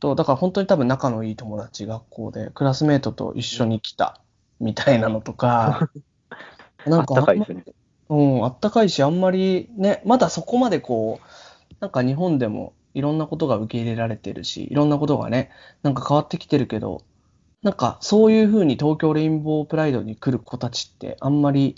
[0.00, 4.20] と、だから本当に多分仲のいい友達、学校で、クラスメートと一緒に来た
[4.58, 5.90] みたいなのとか、
[6.90, 7.64] あったかいですね。
[8.10, 15.50] うん、あったかいし、あんまりね、まだそこまでこう、なんか日本でもいろんなことが受け入れられてるし、いろんなことがね、
[15.82, 17.04] なんか変わってきてるけど、
[17.62, 21.76] なんかそういうふうに東京レインボープライドに来る子たちってあんまり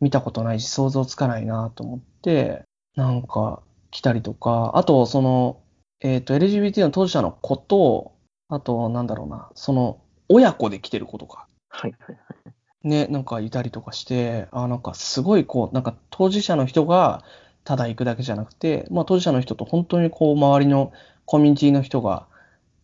[0.00, 2.62] 見たことないし、想像つかないなと思って、
[2.94, 5.60] なんか来たりとか、あとその、
[6.00, 8.12] えっと、LGBT の当事者の子と、
[8.48, 12.53] あとなんだろうな、その親子で来てる子とか、はいはいはい。
[12.84, 17.24] ね、なんかいたりとかして、あ、なんかすごいこう、なんか当事者の人が
[17.64, 20.92] ただ行くだけじゃなくて、まあ当事者の人と本当にこう周りの
[21.24, 22.26] コミュニティの人が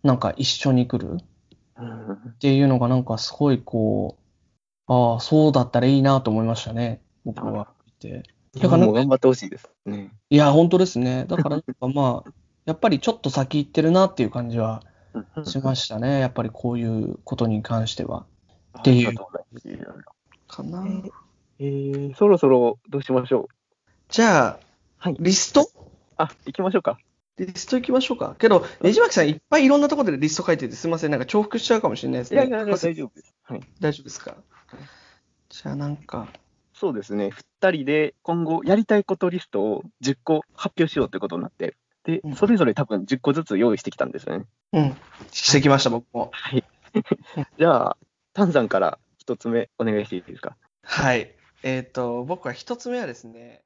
[0.02, 1.18] なんか一緒に来る
[1.78, 4.16] うんっていうのがなんかすごいこ
[4.88, 8.22] う、ああ、そうだったらいいなと思いましたね、僕は見て。
[8.54, 10.10] 日本も頑張ってほしいですね。
[10.28, 11.24] いや、本当ですね。
[11.28, 12.32] だからなんかまあ、
[12.66, 14.82] やっぱりちょっと先行ってるなっていう感じは
[15.44, 16.18] しましたね。
[16.18, 18.26] やっぱりこういうことに関しては。
[18.78, 19.14] っていう
[20.46, 20.86] かな。
[21.58, 23.54] えー、そろそろどうしましょう？
[24.08, 24.60] じゃあ、
[24.98, 25.70] はいリスト？
[26.16, 26.98] あ、行きましょうか。
[27.38, 28.34] リスト行きましょうか？
[28.38, 31.10] けど、ねじまきさんいっぱいいろんなところでリスト書いててすみません。
[31.10, 32.36] なんか重複しちゃうかもしれないですね。
[32.38, 33.34] いやいやいや、大丈夫です。
[33.44, 33.60] はい。
[33.80, 34.36] 大丈夫ですか？
[35.48, 36.28] じゃあなんか、
[36.72, 44.46] そうですね、2人で今後やりたいことリストを10個発表しようということになって、でうん、それぞれ多分10個ずつ用意してきたんですよね。
[44.72, 44.96] うん、
[45.32, 46.30] してきました、僕も。
[46.32, 46.64] はい。
[47.58, 47.96] じゃあ、
[48.32, 50.56] 丹さんから一つ目お願いしていいですか？
[50.82, 51.34] はい。
[51.62, 53.62] えっ、と、僕は一つ目はですね、